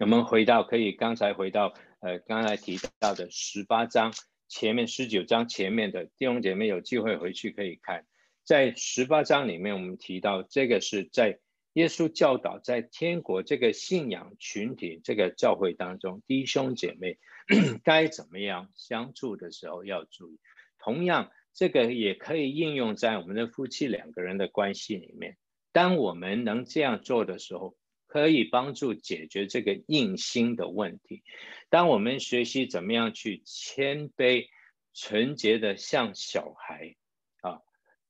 [0.00, 4.12] 我们回到可以刚才回到呃刚才提到的十八章
[4.48, 8.06] 前面，十九章前面的弟兄姐妹有机会回去可以看。
[8.42, 11.38] 在十八章里面，我们提到这个是在
[11.74, 17.18] 耶稣教导在天国这个信仰群体这个教会当中，弟兄姐妹
[17.84, 20.40] 该怎么样相处的时候要注意。
[20.80, 25.36] 同样，这个也可以应用在我们的夫妻两个人的关系里面。
[25.72, 27.76] 当我们能这样做的时候，
[28.06, 31.22] 可以帮助解决这个硬心的问题。
[31.70, 34.48] 当我们学习怎么样去谦卑、
[34.92, 36.96] 纯洁的像小孩
[37.40, 37.60] 啊。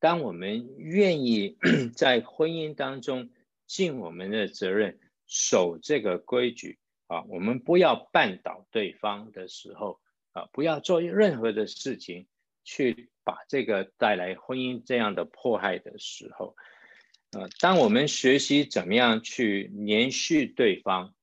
[0.01, 1.57] 当我们愿意
[1.95, 3.31] 在婚姻当中
[3.67, 10.01] 尽我们的责任，守这个规矩啊，我们不要绊倒对方的时候
[10.33, 12.27] 啊，不要做任何的事情
[12.65, 16.57] 去把这个带来婚姻这样的迫害的时候，
[17.33, 21.15] 呃，当我们学习怎么样去延续对方，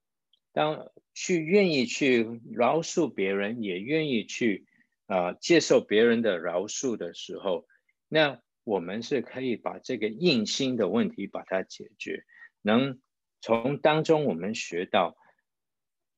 [0.52, 4.66] 当去愿意去饶恕别人，也愿意去
[5.08, 7.66] 啊接受别人的饶恕的时候，
[8.08, 8.42] 那。
[8.66, 12.24] 我们是可以把这个硬心的问题把它解决，
[12.62, 13.02] 能
[13.42, 15.18] 从当中我们学到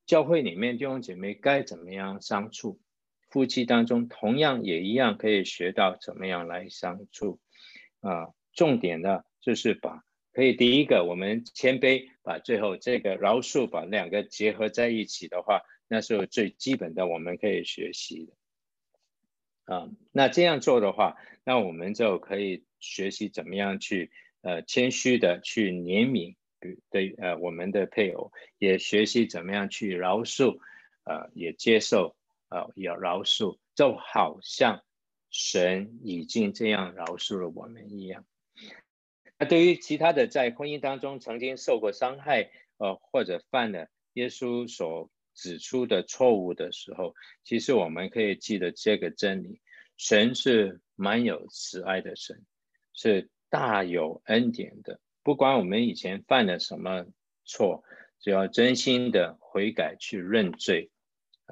[0.04, 2.81] 教会里面弟兄姐妹该怎么样相处，
[3.32, 7.40] 夫妻当中同样也一样可以学到怎么样来相处。
[8.00, 19.74] 啊，重点呢就是把可以第一个我们谦卑，把最后这个饶恕把两个结合在一起的话，那是最基本的我们可以学习的。
[19.74, 24.10] 啊，那这样做的话，那我们就可以学习怎么样去
[24.42, 26.34] 呃谦虚的去怜悯
[26.90, 30.58] 对呃我们的配偶，也学习怎么样去饶恕，
[31.04, 32.16] 呃也接受
[32.52, 34.84] 呃也饶恕，就好像
[35.30, 38.26] 神已经这样饶恕了我们一样。
[39.38, 49.60] 那对于其他的在婚姻当中曾经受过伤害呃或者犯了耶稣所指出的错误的时候，其实我们可以记得这个真理：
[49.96, 52.44] 神是满有慈爱的神，
[52.92, 55.00] 是大有恩典的。
[55.22, 57.06] 不管我们以前犯了什么
[57.44, 57.82] 错，
[58.20, 60.90] 只要真心的悔改去认罪，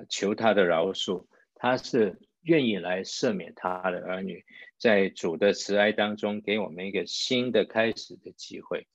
[0.09, 4.45] 求他的饶恕，他是愿意来赦免他的儿女，
[4.79, 8.87] 在主的慈爱当中给我们一个新的开始的机会。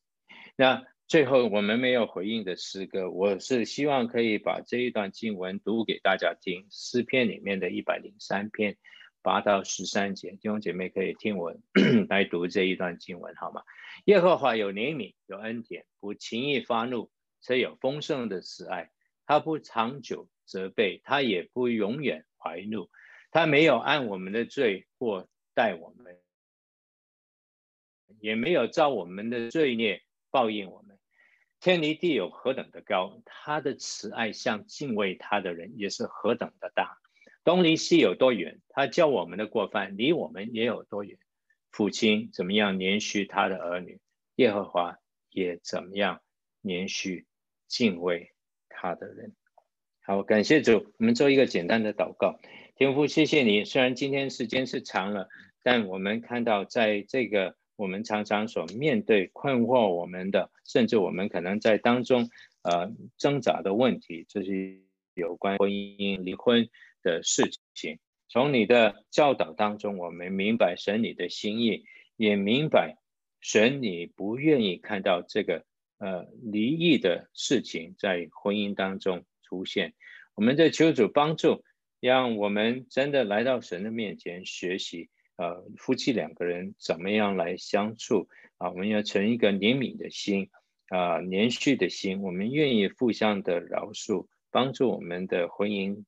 [0.56, 8.78] 那最后我们没有回应的诗歌，我是希望可以把这一段经文读给大家听，诗篇里面的一百零三篇
[9.22, 11.56] 八到十三节，弟兄姐妹可以听我
[12.10, 13.62] 来读这一段经文好吗？
[14.06, 18.90] 耶和华有怜悯，有恩典，不轻易发怒，却有丰盛的慈爱。
[19.28, 22.90] 他不长久责备，他也不永远怀怒，
[23.32, 26.20] 他没有按我们的罪过待我们，
[28.20, 30.98] 也没有照我们的罪孽报应我们。
[31.60, 37.00] 天离地有何等的高，他的慈爱向敬畏他的人也是何等的大。
[37.44, 41.18] 东离西有多远，他叫我们的过犯离我们也有多远。
[41.72, 44.00] 父亲怎么样怜恤他的儿女，
[44.36, 44.98] 耶和华
[45.30, 46.22] 也怎么样
[46.62, 47.26] 怜恤
[47.68, 48.34] 敬畏
[48.70, 49.36] 他的人。
[50.08, 52.40] 好，感谢主，我们做一个简单的祷告。
[52.76, 53.66] 天父，谢谢你。
[53.66, 55.30] 虽然今天时间是长了，
[55.64, 62.30] 但我们看到在这个我们常常所面对困惑我们的，甚至我们可能在当中
[62.62, 64.80] 呃挣扎的问题，就是
[65.16, 66.70] 有关婚姻离婚
[67.02, 67.98] 的事情。
[68.30, 71.84] 从你的教导当中，我们明白神你的心意，
[72.16, 72.98] 也明白
[73.42, 75.66] 神你不愿意看到这个
[75.98, 79.26] 呃离异的事情在婚姻当中
[79.56, 79.94] 出现。
[80.34, 81.64] 我们在求主帮助，
[82.02, 85.10] 让我们真的来到神的面前学习。
[85.38, 88.28] 呃，夫妻两个人怎么样来相处
[88.58, 88.70] 啊？
[88.72, 90.50] 我们要存一个怜悯的心
[90.90, 92.22] 啊，怜恤的心。
[92.22, 96.04] 我们愿意互相的饶恕，帮助我们的婚姻。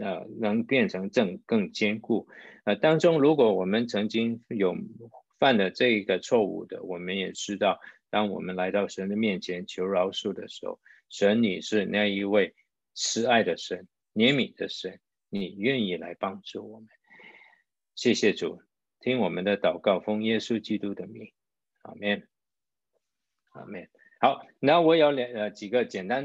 [0.00, 2.28] 呃，能变成正更坚固。
[2.62, 4.76] 呃，当中如果我们曾经有
[5.40, 10.78] 犯了这个错误的，我们也知道，当我们来到神的面前求饶恕的时候，
[11.08, 12.54] 神你是那一位
[13.00, 16.88] 慈爱的神、怜悯的神，你愿意来帮助我们。
[17.94, 18.60] 谢谢主，
[18.98, 21.32] 听我们的祷告，奉耶稣基督的名，
[21.82, 22.28] 阿门，
[23.50, 23.88] 阿门。
[24.20, 26.16] 好，那我有两呃几个简单。